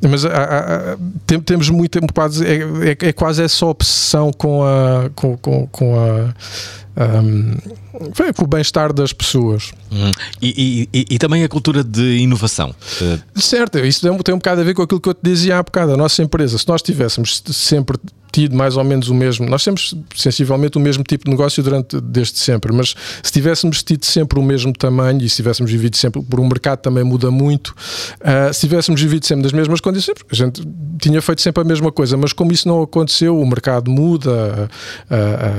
[0.08, 0.96] Mas há- há- há-
[1.26, 2.56] tem- temos muito quase, é,
[2.90, 6.34] é- é quase essa obsessão com a com, com, com a
[6.96, 7.54] ahm,
[8.36, 9.70] com o bem-estar das pessoas.
[9.90, 10.10] Hum.
[10.40, 12.74] E, e- e- e também a cultura de inovação.
[13.00, 15.20] Eh, Certo, isso tem um, tem um bocado a ver com aquilo que eu te
[15.22, 15.92] dizia há bocado.
[15.92, 17.96] A nossa empresa, se nós tivéssemos sempre
[18.32, 22.00] tido mais ou menos o mesmo, nós temos sensivelmente o mesmo tipo de negócio durante
[22.00, 26.22] desde sempre, mas se tivéssemos tido sempre o mesmo tamanho e se tivéssemos vivido sempre,
[26.22, 27.74] por um mercado também muda muito,
[28.22, 30.62] ah, se tivéssemos vivido sempre nas mesmas condições, a gente
[31.00, 34.70] tinha feito sempre a mesma coisa, mas como isso não aconteceu, o mercado muda
[35.10, 35.16] ah,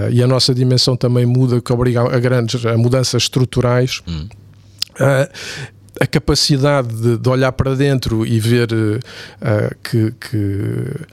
[0.07, 4.01] ah, e a nossa dimensão também muda, que obriga a grandes a mudanças estruturais.
[4.99, 5.29] Ah,
[6.01, 8.67] a capacidade de, de olhar para dentro e ver
[9.41, 11.05] ah, que, que-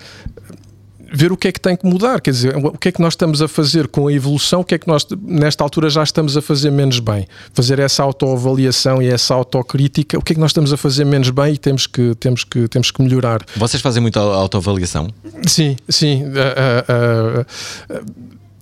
[1.13, 3.15] ver o que é que tem que mudar, quer dizer, o que é que nós
[3.15, 6.37] estamos a fazer com a evolução, o que é que nós nesta altura já estamos
[6.37, 10.51] a fazer menos bem, fazer essa autoavaliação e essa autocrítica, o que é que nós
[10.51, 13.45] estamos a fazer menos bem e temos que temos que temos que melhorar.
[13.57, 15.09] Vocês fazem muita autoavaliação?
[15.47, 16.25] Sim, sim.
[16.37, 18.21] a- a- a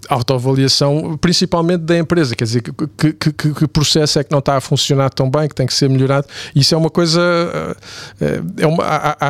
[0.09, 4.61] autoavaliação, principalmente da empresa, quer dizer, que, que, que- processo é que não está a
[4.61, 6.27] funcionar tão bem, que tem que ser melhorado.
[6.55, 7.21] Isso é uma coisa.
[8.21, 8.85] eh, É uma,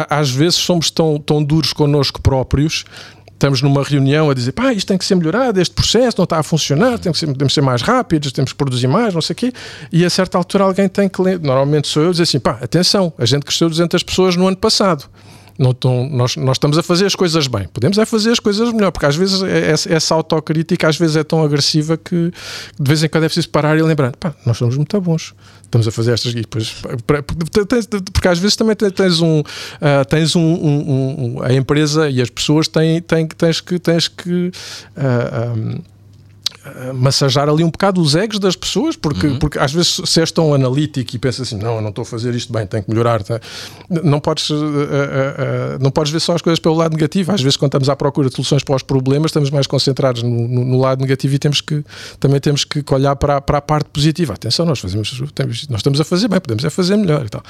[0.08, 2.84] às vezes somos tão, tão duros connosco próprios.
[3.32, 6.38] Estamos numa reunião a dizer, pá, isto tem que ser melhorado, este processo não está
[6.40, 9.32] a funcionar, que ser, temos que ser mais rápidos, temos que produzir mais, não sei
[9.34, 9.52] o quê.
[9.92, 13.12] E a certa altura alguém tem que ler, normalmente sou eu, dizer assim, pá, atenção,
[13.16, 15.04] a gente cresceu 200 pessoas no ano passado.
[15.58, 15.74] Não
[16.10, 17.66] nós, nós estamos a fazer as coisas bem.
[17.72, 21.16] Podemos é fazer as coisas melhor, porque às vezes é- essa, essa autocrítica às vezes
[21.16, 22.30] é tão agressiva que
[22.78, 25.34] de vez em quando é preciso parar e lembrar: pá, nós somos muito bons.
[25.64, 26.32] Estamos a fazer estas.
[26.32, 26.76] Depois,
[28.12, 29.42] porque às vezes também te- tens um.
[29.80, 33.78] ah, tens um, um- um- A empresa e as pessoas têm, têm, tens que.
[33.78, 34.50] Tens que
[34.96, 35.80] ah, ah, ah,
[36.94, 40.52] massajar ali um bocado os egos das pessoas, porque, porque às vezes se és tão
[40.54, 43.22] analítico e pensas assim, não, eu não estou a fazer isto bem, tenho que melhorar,
[43.22, 43.40] tá?
[43.88, 47.32] não, podes, ah, ah, ah, não podes ver só as coisas pelo lado negativo.
[47.32, 50.30] Às vezes, quando estamos à procura de soluções para os problemas, estamos mais concentrados no,
[50.48, 51.84] no- no lado negativo e temos que
[52.20, 54.34] também temos que olhar para, para a parte positiva.
[54.34, 57.42] Atenção, nós fazemos, temos- nós estamos a fazer bem, podemos é fazer melhor e tal.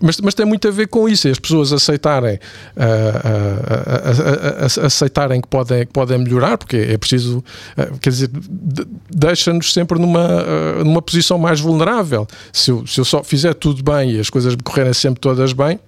[0.00, 2.38] Mas, mas tem muito a ver com isso, as pessoas aceitarem,
[2.76, 2.84] ah,
[3.24, 7.42] ah, ah, aceitarem que podem, que podem melhorar, porque é preciso,
[7.76, 12.26] ah, quer dizer, de- deixa-nos sempre numa, ah, numa posição mais vulnerável.
[12.52, 15.78] Se eu, se eu só fizer tudo bem e as coisas correrem sempre todas bem,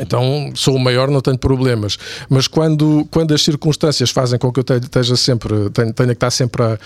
[0.00, 1.98] então sou o maior, não tenho problemas.
[2.28, 6.14] Mas quando, quando as circunstâncias fazem com que eu te- esteja sempre, tenha, tenha que
[6.14, 6.78] estar sempre a,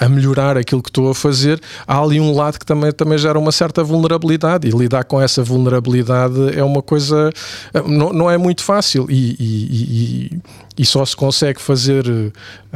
[0.00, 3.38] a- melhorar aquilo que estou a fazer, há ali um lado que também, também gera
[3.38, 4.68] uma certa vulnerabilidade.
[4.68, 7.32] E lidar com essa vulnerabilidade é uma coisa.
[7.86, 9.06] Não, não é muito fácil.
[9.10, 9.68] E- e-
[10.36, 10.40] e-
[10.76, 12.04] e só se consegue fazer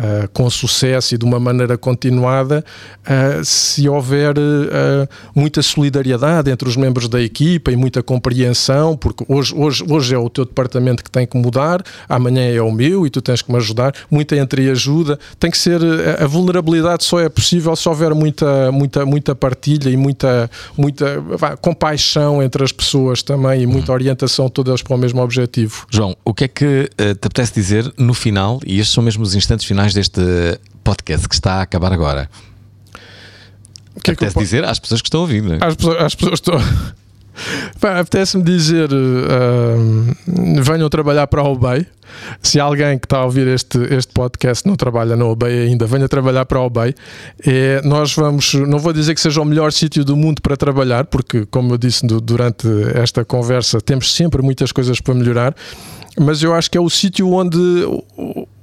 [0.00, 2.64] eh, com sucesso e de uma maneira continuada
[3.04, 9.24] eh, se houver eh, muita solidariedade entre os membros da equipa e muita compreensão, porque
[9.26, 13.08] hoje, hoje, hoje é o teu departamento que tem que mudar, amanhã é o meu
[13.08, 15.80] e tu tens que me ajudar, muita entreajuda, tem que ser
[16.20, 21.56] a vulnerabilidade só é possível se houver muita, muita, muita partilha e muita, muita vá,
[21.56, 25.86] compaixão entre as pessoas também e muita orientação todas para o mesmo objetivo.
[25.90, 29.34] João, o que é que te apetece dizer no final, e estes são mesmo os
[29.34, 30.20] instantes finais deste
[30.84, 32.28] podcast que está a acabar agora?
[33.96, 35.22] O que é que eu dizer às pessoas que estão
[35.54, 35.58] é?
[35.60, 36.54] Às pessoas, às pessoas estão.
[37.80, 40.12] Pá, Apetece-me dizer: ah,
[40.62, 41.86] venham trabalhar para a OBEI.
[42.42, 46.08] Se alguém que está a ouvir este, este podcast não trabalha na OBEI ainda, venha
[46.08, 46.94] trabalhar para a OBEI.
[47.46, 51.04] É, nós vamos, não vou dizer que seja o melhor sítio do mundo para trabalhar,
[51.04, 55.54] porque, como eu disse du- durante esta conversa, temos sempre muitas coisas para melhorar,
[56.18, 57.58] mas eu acho que é o sítio onde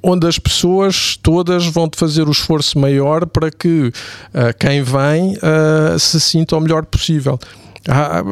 [0.08, 3.92] onde as pessoas todas vão fazer o esforço maior para que
[4.34, 7.40] ah, quem vem ah, se sinta o melhor possível.
[7.88, 8.24] Há,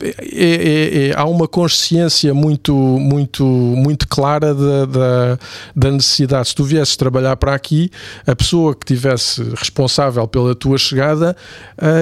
[0.00, 5.38] é- é- é- há uma consciência muito, muito, muito clara da, da,
[5.76, 6.48] da necessidade.
[6.48, 7.90] Se tu viesses trabalhar para aqui,
[8.26, 11.36] a pessoa que tivesse responsável pela tua chegada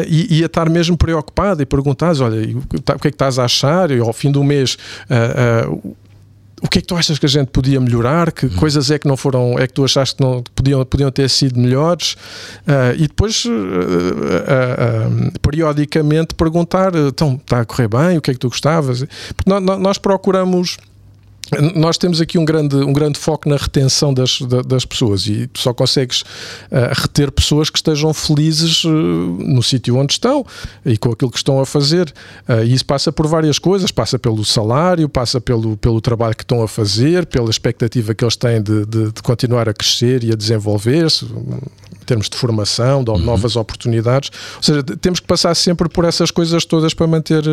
[0.07, 3.17] i- ia estar mesmo preocupada e perguntares: olha, o que tá- o que é que
[3.17, 3.91] estás a achar?
[3.91, 4.77] E ao fim do mês.
[5.09, 5.91] ah, ah,
[6.63, 8.31] o que é que tu achas que a gente podia melhorar?
[8.33, 11.29] Que coisas é que não foram, é que tu achaste que não podiam, podiam ter
[11.31, 12.17] sido melhores?
[12.67, 18.19] Ah, e depois, ah, ah, periodicamente, perguntar: então, está a correr bem?
[18.19, 19.05] O que é que tu gostavas?
[19.37, 20.77] Porque nó- nó- nós procuramos.
[21.75, 25.49] Nós temos aqui um grande, um grande foco na retenção das, da- das pessoas e
[25.49, 26.23] tu só consegues
[26.71, 30.47] ah, reter pessoas que estejam felizes ah, no sítio onde estão
[30.87, 32.13] e com aquilo que estão a fazer.
[32.47, 36.45] Ah, e isso passa por várias coisas: passa pelo salário, passa pelo, pelo trabalho que
[36.45, 40.31] estão a fazer, pela expectativa que eles têm de, de- de continuar a crescer e
[40.31, 41.27] a desenvolver-se.
[42.11, 44.31] Termos de formação, de novas oportunidades.
[44.57, 47.45] Ou seja, temos que passar sempre por essas coisas todas para manter,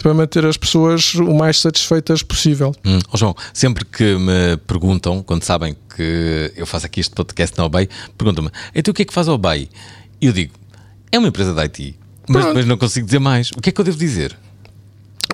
[0.00, 2.72] para manter as pessoas o mais satisfeitas possível.
[2.86, 3.00] Hum.
[3.12, 7.64] Ó João, sempre que me perguntam, quando sabem que eu faço aqui este podcast na
[7.64, 9.68] OBEI, perguntam-me, então o que é que faz a OBEI?
[10.20, 10.54] E eu digo,
[11.10, 11.96] é uma empresa de IT,
[12.28, 13.50] mas, mas não consigo dizer mais.
[13.56, 14.36] O que é que eu devo dizer?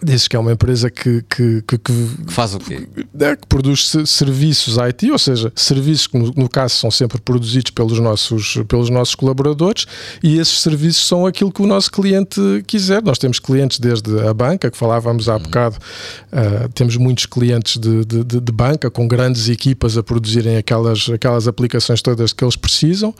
[0.04, 2.86] Dizes que é uma empresa que, que, que, que faz o quê?
[3.18, 7.20] É, que produz se- serviços IT, ou seja, serviços que no, no caso são sempre
[7.20, 9.86] produzidos pelos nossos, pelos nossos colaboradores
[10.22, 13.02] e esses serviços são aquilo que o nosso cliente quiser.
[13.02, 15.76] Nós temos clientes desde a banca, que falávamos há bocado,
[16.32, 21.08] ah, temos muitos clientes de, de, de- de banca com grandes equipas a produzirem aquelas,
[21.08, 23.14] aquelas aplicações todas que eles precisam,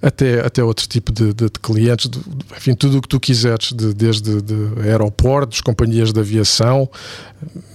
[0.00, 2.08] até, até outro tipo de, clientes,
[2.56, 6.88] enfim, tudo o que tu quiseres, de- desde de aeroportos, companhias de aviação,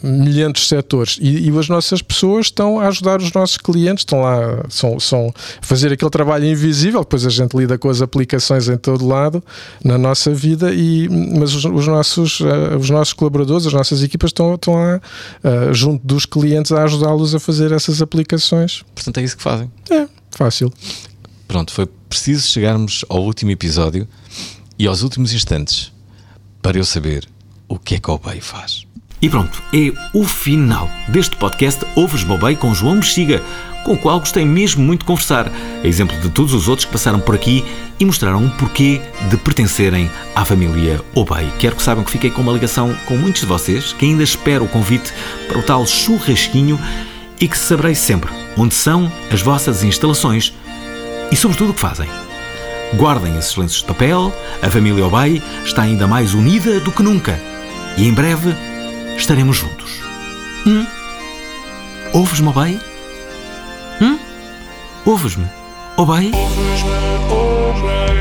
[0.01, 1.17] milhares de setores.
[1.19, 5.33] E, e as nossas pessoas estão a ajudar os nossos clientes, estão lá, são, são
[5.61, 9.43] a fazer aquele trabalho invisível, depois a gente lida com as aplicações em todo lado
[9.83, 14.29] na nossa vida, e, mas os, os nossos, eh, os nossos colaboradores, as nossas equipas
[14.29, 15.01] estão, estão lá
[15.43, 18.83] eh, junto dos clientes a ajudá-los a fazer essas aplicações.
[18.93, 19.71] Portanto, é isso que fazem.
[19.89, 20.71] É, fácil.
[21.47, 24.07] Pronto, foi preciso chegarmos ao último episódio
[24.77, 25.91] e aos últimos instantes
[26.61, 27.27] para eu saber
[27.73, 28.85] o que é que a OBEI faz.
[29.19, 33.41] E pronto, é o final deste podcast Ouves Bobei com João Bexiga,
[33.83, 35.51] com o qual gostei mesmo muito de conversar,
[35.83, 37.65] a exemplo de todos os outros que passaram por aqui
[37.99, 41.51] e mostraram o porquê de pertencerem à família Obey.
[41.57, 44.65] Quero que saibam que fiquei com uma ligação com muitos de vocês, que ainda espero
[44.65, 45.11] o convite
[45.47, 46.79] para o tal churrasquinho
[47.41, 50.53] e que saberei sempre onde são as vossas instalações
[51.31, 52.09] e sobretudo o que fazem.
[52.97, 57.52] Guardem esses lenços de papel, a família Obey está ainda mais unida do que nunca
[57.97, 58.53] e em breve
[59.17, 60.01] estaremos juntos.
[60.65, 60.85] Hum?
[62.13, 62.79] Ouves-me, Obey?
[64.01, 64.19] Hum?
[65.05, 65.47] Ouves-me?
[65.97, 66.31] Obey?
[66.33, 68.12] Ouves-me.